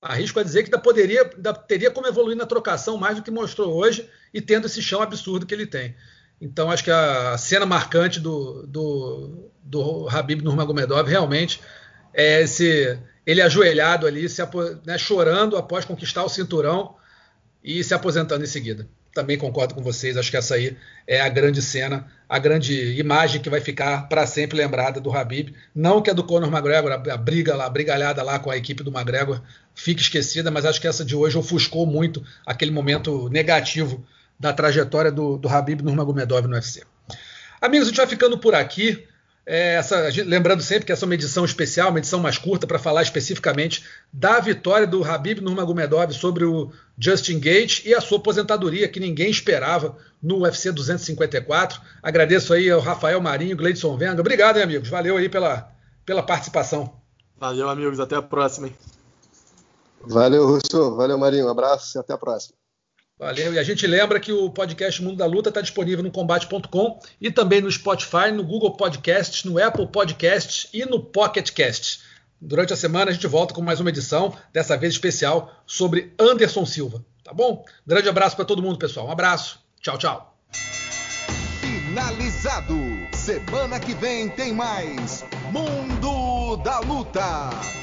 Arrisco 0.00 0.38
a 0.38 0.42
dizer 0.42 0.62
que 0.62 0.68
ainda 0.68 0.78
poderia, 0.78 1.22
ainda 1.22 1.52
teria 1.52 1.90
como 1.90 2.06
evoluir 2.06 2.36
na 2.36 2.46
trocação 2.46 2.96
mais 2.96 3.16
do 3.16 3.22
que 3.22 3.30
mostrou 3.30 3.74
hoje 3.74 4.08
e 4.32 4.40
tendo 4.40 4.66
esse 4.66 4.80
chão 4.80 5.02
absurdo 5.02 5.44
que 5.44 5.52
ele 5.52 5.66
tem. 5.66 5.94
Então 6.40 6.70
acho 6.70 6.82
que 6.82 6.90
a 6.90 7.36
cena 7.36 7.66
marcante 7.66 8.18
do, 8.18 8.66
do, 8.66 9.50
do 9.62 10.08
Habib 10.08 10.42
Nurmagomedov 10.42 11.08
realmente 11.08 11.60
é 12.14 12.42
esse 12.42 12.98
ele 13.26 13.42
ajoelhado 13.42 14.06
ali, 14.06 14.28
se, 14.28 14.42
né, 14.84 14.96
chorando 14.96 15.56
após 15.56 15.84
conquistar 15.84 16.24
o 16.24 16.28
cinturão 16.28 16.96
e 17.62 17.84
se 17.84 17.92
aposentando 17.92 18.42
em 18.42 18.46
seguida. 18.46 18.88
Também 19.12 19.36
concordo 19.36 19.74
com 19.74 19.82
vocês, 19.82 20.16
acho 20.16 20.30
que 20.30 20.36
essa 20.36 20.54
aí 20.54 20.76
é 21.06 21.20
a 21.20 21.28
grande 21.28 21.60
cena, 21.60 22.06
a 22.28 22.38
grande 22.38 22.98
imagem 22.98 23.40
que 23.40 23.50
vai 23.50 23.60
ficar 23.60 24.08
para 24.08 24.24
sempre 24.24 24.56
lembrada 24.56 25.00
do 25.00 25.14
Habib. 25.14 25.52
Não 25.74 26.00
que 26.00 26.10
a 26.10 26.12
do 26.12 26.24
Conor 26.24 26.48
McGregor, 26.48 26.92
a 26.92 27.16
briga 27.16 27.56
lá, 27.56 27.66
a 27.66 27.70
brigalhada 27.70 28.22
lá 28.22 28.38
com 28.38 28.50
a 28.50 28.56
equipe 28.56 28.84
do 28.84 28.90
McGregor 28.90 29.42
fique 29.74 30.00
esquecida, 30.00 30.50
mas 30.50 30.64
acho 30.64 30.80
que 30.80 30.86
essa 30.86 31.04
de 31.04 31.16
hoje 31.16 31.36
ofuscou 31.36 31.86
muito 31.86 32.24
aquele 32.46 32.70
momento 32.70 33.28
negativo 33.28 34.06
da 34.40 34.54
trajetória 34.54 35.12
do, 35.12 35.36
do 35.36 35.48
Habib 35.48 35.82
Nurmagomedov 35.82 36.48
no 36.48 36.54
UFC. 36.54 36.82
Amigos, 37.60 37.88
a 37.88 37.90
gente 37.90 37.98
vai 37.98 38.06
ficando 38.06 38.38
por 38.38 38.54
aqui. 38.54 39.06
É, 39.44 39.74
essa, 39.74 40.08
lembrando 40.24 40.62
sempre 40.62 40.86
que 40.86 40.92
essa 40.92 41.04
é 41.04 41.06
uma 41.06 41.14
edição 41.14 41.44
especial, 41.44 41.90
uma 41.90 41.98
edição 41.98 42.20
mais 42.20 42.38
curta, 42.38 42.66
para 42.66 42.78
falar 42.78 43.02
especificamente 43.02 43.84
da 44.12 44.40
vitória 44.40 44.86
do 44.86 45.04
Habib 45.04 45.40
Nurmagomedov 45.40 46.12
sobre 46.14 46.44
o 46.44 46.72
Justin 46.96 47.38
Gate 47.38 47.84
e 47.84 47.94
a 47.94 48.00
sua 48.00 48.18
aposentadoria, 48.18 48.88
que 48.88 49.00
ninguém 49.00 49.30
esperava 49.30 49.96
no 50.22 50.42
UFC 50.42 50.72
254. 50.72 51.80
Agradeço 52.02 52.54
aí 52.54 52.70
ao 52.70 52.80
Rafael 52.80 53.20
Marinho, 53.20 53.56
Gleidson 53.56 53.96
Venga. 53.96 54.20
Obrigado, 54.20 54.56
hein, 54.56 54.62
amigos. 54.62 54.88
Valeu 54.88 55.16
aí 55.16 55.28
pela, 55.28 55.70
pela 56.06 56.22
participação. 56.22 56.94
Valeu, 57.38 57.68
amigos. 57.68 58.00
Até 58.00 58.16
a 58.16 58.22
próxima. 58.22 58.68
Hein? 58.68 58.76
Valeu, 60.02 60.46
Russo. 60.46 60.96
Valeu, 60.96 61.18
Marinho. 61.18 61.46
Um 61.46 61.50
abraço 61.50 61.98
e 61.98 62.00
até 62.00 62.14
a 62.14 62.18
próxima. 62.18 62.59
Valeu. 63.20 63.52
E 63.52 63.58
a 63.58 63.62
gente 63.62 63.86
lembra 63.86 64.18
que 64.18 64.32
o 64.32 64.48
podcast 64.48 65.02
Mundo 65.02 65.18
da 65.18 65.26
Luta 65.26 65.50
está 65.50 65.60
disponível 65.60 66.02
no 66.02 66.10
combate.com 66.10 66.98
e 67.20 67.30
também 67.30 67.60
no 67.60 67.70
Spotify, 67.70 68.32
no 68.32 68.42
Google 68.42 68.74
Podcasts, 68.78 69.44
no 69.44 69.62
Apple 69.62 69.86
Podcasts 69.88 70.70
e 70.72 70.86
no 70.86 70.98
Pocket 70.98 71.50
Cast. 71.50 72.00
Durante 72.40 72.72
a 72.72 72.76
semana 72.76 73.10
a 73.10 73.12
gente 73.12 73.26
volta 73.26 73.52
com 73.52 73.60
mais 73.60 73.78
uma 73.78 73.90
edição, 73.90 74.34
dessa 74.54 74.74
vez 74.74 74.94
especial, 74.94 75.52
sobre 75.66 76.14
Anderson 76.18 76.64
Silva. 76.64 77.04
Tá 77.22 77.34
bom? 77.34 77.62
Grande 77.86 78.08
abraço 78.08 78.36
para 78.36 78.46
todo 78.46 78.62
mundo, 78.62 78.78
pessoal. 78.78 79.08
Um 79.08 79.10
abraço. 79.10 79.60
Tchau, 79.82 79.98
tchau. 79.98 80.34
Finalizado. 81.60 82.74
Semana 83.12 83.78
que 83.78 83.92
vem 83.92 84.30
tem 84.30 84.54
mais 84.54 85.26
Mundo 85.52 86.56
da 86.62 86.80
Luta. 86.80 87.79